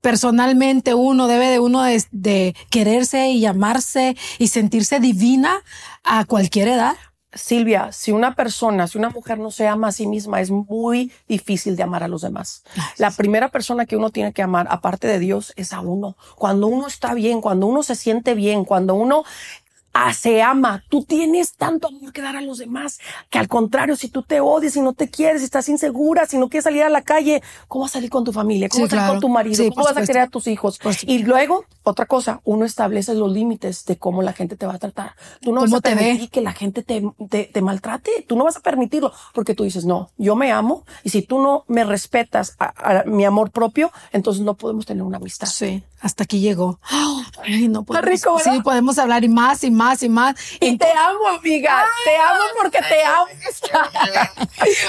personalmente 0.00 0.94
uno 0.94 1.26
debe 1.26 1.46
de 1.48 1.58
uno 1.58 1.82
de, 1.82 2.02
de 2.10 2.54
quererse 2.70 3.30
y 3.30 3.44
amarse 3.46 4.16
y 4.38 4.48
sentirse 4.48 5.00
divina 5.00 5.62
a 6.04 6.24
cualquier 6.24 6.68
edad. 6.68 6.96
Silvia, 7.32 7.92
si 7.92 8.10
una 8.12 8.34
persona, 8.34 8.88
si 8.88 8.98
una 8.98 9.10
mujer 9.10 9.38
no 9.38 9.50
se 9.50 9.68
ama 9.68 9.88
a 9.88 9.92
sí 9.92 10.06
misma, 10.06 10.40
es 10.40 10.50
muy 10.50 11.12
difícil 11.28 11.76
de 11.76 11.82
amar 11.82 12.02
a 12.02 12.08
los 12.08 12.22
demás. 12.22 12.64
La 12.98 13.10
primera 13.10 13.48
persona 13.48 13.86
que 13.86 13.96
uno 13.96 14.10
tiene 14.10 14.32
que 14.32 14.42
amar, 14.42 14.66
aparte 14.70 15.06
de 15.06 15.18
Dios, 15.18 15.52
es 15.56 15.72
a 15.72 15.80
uno. 15.80 16.16
Cuando 16.36 16.66
uno 16.66 16.86
está 16.86 17.14
bien, 17.14 17.40
cuando 17.40 17.66
uno 17.66 17.82
se 17.82 17.94
siente 17.94 18.34
bien, 18.34 18.64
cuando 18.64 18.94
uno 18.94 19.24
ah, 19.92 20.12
se 20.14 20.42
ama. 20.42 20.82
Tú 20.88 21.04
tienes 21.04 21.54
tanto 21.54 21.88
amor 21.88 22.12
que 22.12 22.22
dar 22.22 22.36
a 22.36 22.40
los 22.40 22.58
demás 22.58 22.98
que 23.28 23.38
al 23.38 23.48
contrario, 23.48 23.96
si 23.96 24.08
tú 24.08 24.22
te 24.22 24.40
odias 24.40 24.76
y 24.76 24.80
no 24.80 24.92
te 24.92 25.08
quieres, 25.10 25.40
si 25.40 25.44
estás 25.44 25.68
insegura, 25.68 26.26
si 26.26 26.38
no 26.38 26.48
quieres 26.48 26.64
salir 26.64 26.82
a 26.82 26.88
la 26.90 27.02
calle, 27.02 27.42
¿cómo 27.68 27.82
vas 27.82 27.92
a 27.92 27.94
salir 27.94 28.10
con 28.10 28.24
tu 28.24 28.32
familia? 28.32 28.68
¿Cómo 28.68 28.78
Sí, 28.78 28.82
vas 28.82 28.88
a 28.88 28.90
salir 28.90 29.00
claro. 29.02 29.12
con 29.14 29.20
tu 29.20 29.28
marido? 29.28 29.56
Sí, 29.56 29.70
¿Cómo 29.70 29.84
vas 29.84 29.96
a 29.96 30.02
querer 30.06 30.22
a 30.22 30.28
tus 30.28 30.46
hijos? 30.46 30.78
Y 31.02 31.18
luego, 31.24 31.64
otra 31.82 32.06
cosa, 32.06 32.40
uno 32.44 32.64
establece 32.64 33.14
los 33.14 33.32
límites 33.32 33.84
de 33.84 33.96
cómo 33.96 34.22
la 34.22 34.32
gente 34.32 34.56
te 34.56 34.66
va 34.66 34.74
a 34.74 34.78
tratar. 34.78 35.14
Tú 35.40 35.52
no 35.52 35.60
vas 35.62 35.70
¿Cómo 35.70 35.78
a 35.78 35.80
te 35.80 35.94
ve? 35.94 36.28
que 36.30 36.40
la 36.40 36.52
gente 36.52 36.82
te, 36.82 37.02
te, 37.28 37.44
te 37.44 37.62
maltrate. 37.62 38.24
Tú 38.28 38.36
no 38.36 38.44
vas 38.44 38.56
a 38.56 38.60
permitirlo 38.60 39.12
porque 39.34 39.54
tú 39.54 39.64
dices, 39.64 39.84
no, 39.84 40.10
yo 40.16 40.36
me 40.36 40.52
amo 40.52 40.84
y 41.04 41.10
si 41.10 41.22
tú 41.22 41.40
no 41.40 41.64
me 41.68 41.84
respetas 41.84 42.54
a, 42.58 43.00
a 43.00 43.04
mi 43.04 43.24
amor 43.24 43.50
propio, 43.50 43.90
entonces 44.12 44.42
no 44.44 44.54
podemos 44.54 44.86
tener 44.86 45.02
una 45.02 45.16
amistad. 45.16 45.46
Sí, 45.48 45.82
hasta 46.00 46.24
aquí 46.24 46.40
llegó. 46.40 46.78
Ay, 47.42 47.68
no 47.68 47.82
podemos. 47.82 48.08
rico. 48.10 48.38
Sí, 48.38 48.60
podemos 48.62 48.98
hablar 48.98 49.24
y 49.24 49.28
más 49.28 49.64
y 49.64 49.70
más 49.70 49.79
y 50.02 50.08
más. 50.08 50.36
Y 50.60 50.76
te 50.76 50.90
amo, 50.92 51.38
amiga. 51.38 51.86
te 52.04 52.16
amo 52.16 52.44
porque 52.60 52.78
te 52.80 53.02
amo. 53.02 53.26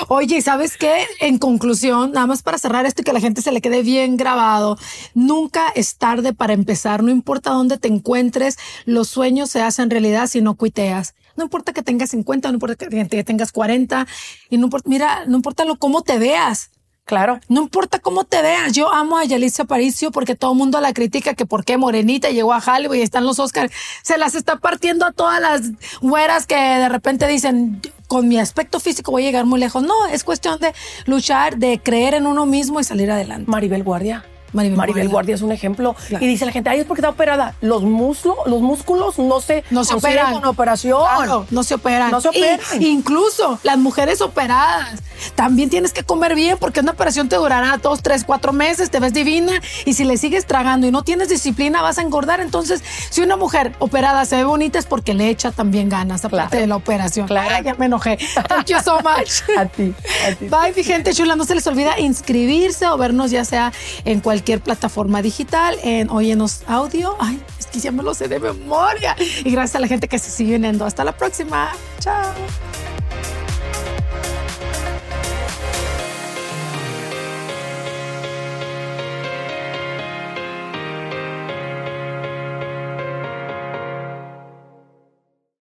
Oye, 0.09 0.37
¿y 0.37 0.41
¿sabes 0.41 0.75
qué? 0.77 1.07
En 1.19 1.37
conclusión, 1.37 2.11
nada 2.11 2.27
más 2.27 2.43
para 2.43 2.57
cerrar 2.57 2.85
esto 2.85 3.01
y 3.01 3.05
que 3.05 3.13
la 3.13 3.21
gente 3.21 3.41
se 3.41 3.51
le 3.51 3.61
quede 3.61 3.83
bien 3.83 4.17
grabado, 4.17 4.77
nunca 5.13 5.69
es 5.75 5.95
tarde 5.95 6.33
para 6.33 6.53
empezar, 6.53 7.03
no 7.03 7.11
importa 7.11 7.51
dónde 7.51 7.77
te 7.77 7.87
encuentres, 7.87 8.57
los 8.85 9.07
sueños 9.07 9.49
se 9.49 9.61
hacen 9.61 9.89
realidad 9.89 10.27
si 10.27 10.41
no 10.41 10.55
cuiteas. 10.55 11.15
No 11.37 11.45
importa 11.45 11.71
que 11.71 11.81
tengas 11.81 12.09
50, 12.09 12.49
no 12.49 12.55
importa 12.55 12.75
que 12.75 13.07
que 13.07 13.23
tengas 13.23 13.51
40, 13.51 14.05
y 14.49 14.57
no 14.57 14.65
importa, 14.65 14.89
mira, 14.89 15.25
no 15.25 15.37
importa 15.37 15.63
lo 15.63 15.77
cómo 15.77 16.01
te 16.01 16.19
veas. 16.19 16.71
Claro. 17.05 17.39
No 17.49 17.61
importa 17.61 17.99
cómo 17.99 18.23
te 18.23 18.41
veas. 18.41 18.71
Yo 18.73 18.91
amo 18.91 19.17
a 19.17 19.25
Yalitza 19.25 19.63
Aparicio 19.63 20.11
porque 20.11 20.35
todo 20.35 20.53
el 20.53 20.57
mundo 20.57 20.79
la 20.79 20.93
critica 20.93 21.33
que 21.33 21.45
por 21.45 21.65
qué 21.65 21.77
morenita 21.77 22.29
llegó 22.29 22.53
a 22.53 22.63
Hollywood 22.65 22.95
y 22.95 23.01
están 23.01 23.25
los 23.25 23.39
Oscars. 23.39 23.73
Se 24.01 24.17
las 24.17 24.35
está 24.35 24.57
partiendo 24.57 25.05
a 25.05 25.11
todas 25.11 25.41
las 25.41 25.71
güeras 26.01 26.47
que 26.47 26.55
de 26.55 26.89
repente 26.89 27.27
dicen 27.27 27.81
con 28.07 28.27
mi 28.27 28.39
aspecto 28.39 28.79
físico 28.79 29.11
voy 29.11 29.23
a 29.23 29.25
llegar 29.25 29.45
muy 29.45 29.59
lejos. 29.59 29.83
No, 29.83 30.07
es 30.07 30.23
cuestión 30.23 30.59
de 30.59 30.73
luchar, 31.05 31.57
de 31.57 31.81
creer 31.83 32.13
en 32.13 32.27
uno 32.27 32.45
mismo 32.45 32.79
y 32.79 32.83
salir 32.83 33.11
adelante. 33.11 33.49
Maribel 33.49 33.83
Guardia. 33.83 34.23
Maribel 34.53 34.77
Maribel, 34.77 35.03
Guardia. 35.07 35.11
Guardia. 35.11 35.35
es 35.35 35.41
un 35.41 35.51
ejemplo. 35.51 35.95
Claro. 36.07 36.23
Y 36.25 36.27
dice 36.27 36.45
la 36.45 36.51
gente, 36.51 36.69
ay, 36.69 36.79
es 36.79 36.85
porque 36.85 37.01
está 37.01 37.09
operada. 37.09 37.55
Los 37.61 37.83
muslos, 37.83 38.35
los 38.45 38.61
músculos 38.61 39.17
no 39.19 39.39
se, 39.41 39.63
No 39.69 39.83
se 39.83 39.93
consiguen 39.93 40.19
operan. 40.19 40.33
con 40.41 40.45
operación. 40.49 40.99
Claro, 41.15 41.45
no 41.51 41.63
se 41.63 41.75
operan. 41.75 42.11
No 42.11 42.21
se 42.21 42.29
operan. 42.29 42.59
Y- 42.79 42.87
incluso 42.87 43.59
las 43.63 43.77
mujeres 43.77 44.21
operadas. 44.21 44.99
También 45.35 45.69
tienes 45.69 45.93
que 45.93 46.03
comer 46.03 46.33
bien 46.35 46.57
porque 46.59 46.79
una 46.79 46.91
operación 46.93 47.29
te 47.29 47.35
durará 47.35 47.77
dos, 47.77 48.01
tres, 48.01 48.23
cuatro 48.23 48.53
meses, 48.53 48.89
te 48.89 48.99
ves 48.99 49.13
divina. 49.13 49.53
Y 49.85 49.93
si 49.93 50.03
le 50.03 50.17
sigues 50.17 50.45
tragando 50.47 50.87
y 50.87 50.91
no 50.91 51.03
tienes 51.03 51.29
disciplina, 51.29 51.81
vas 51.81 51.97
a 51.99 52.01
engordar. 52.01 52.39
Entonces, 52.41 52.83
si 53.09 53.21
una 53.21 53.37
mujer 53.37 53.73
operada 53.79 54.25
se 54.25 54.37
ve 54.37 54.43
bonita 54.45 54.79
es 54.79 54.85
porque 54.87 55.13
le 55.13 55.29
echa 55.29 55.51
también 55.51 55.89
ganas, 55.89 56.25
aparte 56.25 56.47
Claro. 56.49 56.61
de 56.61 56.67
la 56.67 56.75
operación. 56.75 57.27
Claro. 57.27 57.49
Ay, 57.55 57.63
ya 57.63 57.75
me 57.75 57.85
enojé. 57.85 58.17
Thank 58.47 58.67
you 58.67 58.77
so 58.83 58.95
much. 59.01 59.41
A 59.57 59.65
ti, 59.65 59.93
a 60.27 60.33
ti. 60.35 60.45
Bye, 60.47 60.73
mi 60.75 60.83
gente 60.83 61.13
chula. 61.13 61.35
No 61.35 61.45
se 61.45 61.53
les 61.55 61.67
olvida 61.67 61.99
inscribirse 61.99 62.87
o 62.87 62.97
vernos 62.97 63.29
ya 63.31 63.45
sea 63.45 63.71
en 64.05 64.21
cualquier 64.41 64.61
plataforma 64.61 65.21
digital, 65.21 65.77
en 65.83 66.09
Óyenos 66.09 66.63
Audio. 66.65 67.15
Ay, 67.19 67.39
es 67.59 67.67
que 67.67 67.79
ya 67.79 67.91
me 67.91 68.01
lo 68.01 68.15
sé 68.15 68.27
de 68.27 68.39
memoria. 68.39 69.15
Y 69.45 69.51
gracias 69.51 69.75
a 69.75 69.79
la 69.79 69.87
gente 69.87 70.07
que 70.07 70.17
se 70.17 70.31
sigue 70.31 70.55
uniendo. 70.55 70.83
Hasta 70.83 71.03
la 71.03 71.15
próxima. 71.15 71.71
Chao. 71.99 72.33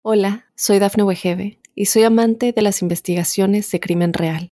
Hola, 0.01 0.45
soy 0.55 0.79
Dafne 0.79 1.03
Wegebe 1.03 1.59
y 1.75 1.85
soy 1.85 2.03
amante 2.03 2.53
de 2.53 2.61
las 2.63 2.81
investigaciones 2.81 3.69
de 3.69 3.79
crimen 3.79 4.13
real. 4.13 4.52